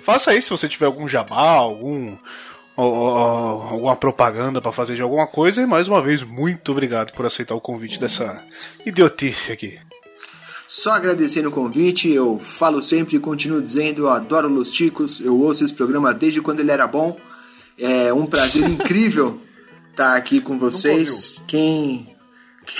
[0.00, 2.16] Faça aí se você tiver algum jabá, algum,
[2.80, 7.54] alguma propaganda para fazer de alguma coisa, e mais uma vez, muito obrigado por aceitar
[7.54, 8.42] o convite dessa
[8.84, 9.78] idiotice aqui.
[10.66, 15.36] Só agradecendo o convite, eu falo sempre e continuo dizendo, eu adoro Los Ticos, eu
[15.36, 17.16] ouço esse programa desde quando ele era bom.
[17.76, 19.40] É um prazer incrível
[19.90, 21.42] estar aqui com vocês.
[21.48, 22.14] Quem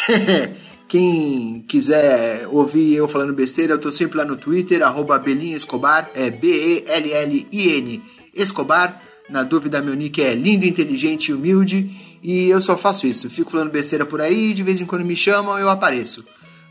[0.86, 6.10] quem quiser ouvir eu falando besteira, eu tô sempre lá no Twitter, arroba Belinha Escobar,
[6.14, 8.02] é B-E-L-L-I-N
[8.34, 9.02] Escobar.
[9.30, 12.18] Na dúvida, meu nick é lindo, inteligente e humilde.
[12.22, 13.30] E eu só faço isso.
[13.30, 16.24] Fico falando besteira por aí, de vez em quando me chamam, eu apareço.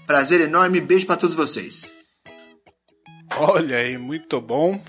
[0.06, 1.96] Prazer enorme, beijo para todos vocês.
[3.38, 4.82] Olha aí, muito bom.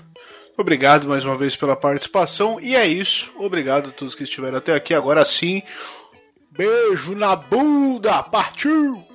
[0.57, 2.59] Obrigado mais uma vez pela participação.
[2.59, 3.31] E é isso.
[3.37, 4.93] Obrigado a todos que estiveram até aqui.
[4.93, 5.63] Agora sim,
[6.51, 8.21] beijo na bunda.
[8.23, 9.10] Partiu!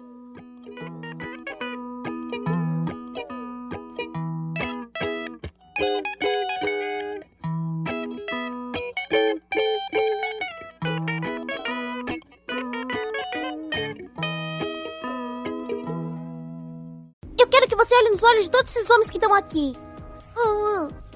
[18.26, 19.72] Olhos de todos esses homens que estão aqui.
[20.36, 21.06] Uh, uh.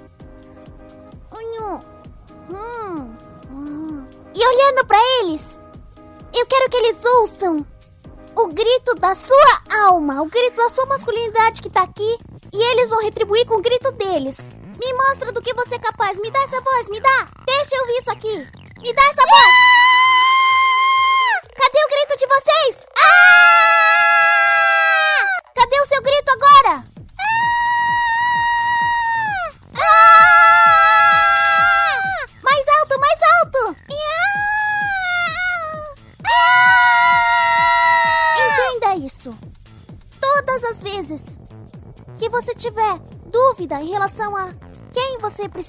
[3.52, 4.04] Hum.
[4.34, 5.60] E olhando pra eles,
[6.34, 7.66] eu quero que eles ouçam
[8.36, 12.16] o grito da sua alma, o grito da sua masculinidade que tá aqui,
[12.52, 14.54] e eles vão retribuir com o grito deles.
[14.78, 17.26] Me mostra do que você é capaz, me dá essa voz, me dá.
[17.44, 18.36] Deixa eu ouvir isso aqui.
[18.78, 19.69] Me dá essa voz.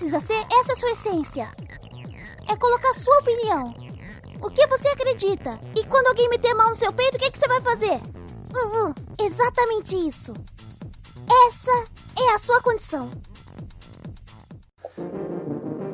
[0.01, 1.49] Precisa ser, essa é sua essência.
[2.47, 3.75] É colocar sua opinião.
[4.41, 5.59] O que você acredita?
[5.75, 7.93] E quando alguém meter mão no seu peito, o que, que você vai fazer?
[7.93, 10.33] Uh, uh, exatamente isso.
[11.47, 11.85] Essa
[12.19, 13.11] é a sua condição.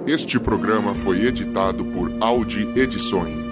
[0.06, 3.47] Este programa foi editado por Audi Edições.